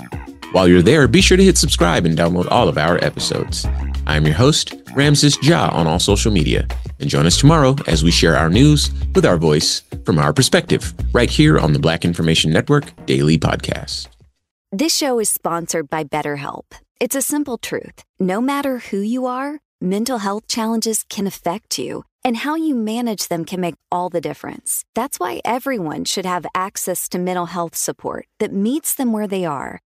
While 0.55 0.69
you're 0.69 0.83
there, 0.83 1.09
be 1.09 1.21
sure 1.21 1.37
to 1.37 1.43
hit 1.43 1.59
subscribe 1.59 2.07
and 2.07 2.17
download 2.17 2.47
all 2.49 2.69
of 2.69 2.79
our 2.79 3.03
episodes. 3.05 3.67
I'm 4.07 4.25
your 4.25 4.37
host, 4.37 4.73
Ramses 4.95 5.37
Ja, 5.43 5.69
on 5.73 5.89
all 5.89 5.99
social 5.99 6.31
media. 6.31 6.69
And 7.01 7.11
join 7.11 7.27
us 7.27 7.37
tomorrow 7.37 7.75
as 7.89 8.05
we 8.05 8.13
share 8.13 8.37
our 8.37 8.49
news 8.49 8.93
with 9.17 9.27
our 9.27 9.37
voice 9.37 9.83
from 10.05 10.17
our 10.21 10.33
perspective, 10.33 10.95
right 11.13 11.29
here 11.29 11.59
on 11.59 11.73
the 11.73 11.81
Black 11.81 12.05
Information 12.05 12.53
Network 12.53 12.85
Daily 13.05 13.37
Podcast. 13.37 14.07
This 14.71 14.97
show 14.97 15.19
is 15.19 15.29
sponsored 15.29 15.91
by 15.91 16.05
BetterHelp. 16.05 16.67
It's 17.01 17.17
a 17.17 17.21
simple 17.21 17.59
truth. 17.59 18.05
No 18.21 18.41
matter 18.41 18.79
who 18.79 19.01
you 19.01 19.27
are, 19.27 19.59
mental 19.81 20.19
health 20.19 20.47
challenges 20.47 21.05
can 21.09 21.27
affect 21.27 21.81
you, 21.81 22.05
and 22.23 22.37
how 22.37 22.55
you 22.55 22.77
manage 22.77 23.27
them 23.27 23.45
can 23.45 23.61
make 23.61 23.75
all 23.91 24.09
the 24.09 24.21
difference. 24.21 24.85
That's 24.95 25.19
why 25.19 25.41
everyone 25.45 26.05
should 26.05 26.27
have 26.27 26.47
access 26.55 27.09
to 27.09 27.19
mental 27.19 27.47
health 27.47 27.75
support 27.75 28.29
that 28.39 28.53
meets 28.53 28.95
them 28.95 29.13
where 29.13 29.27
they 29.27 29.45
are 29.45 29.81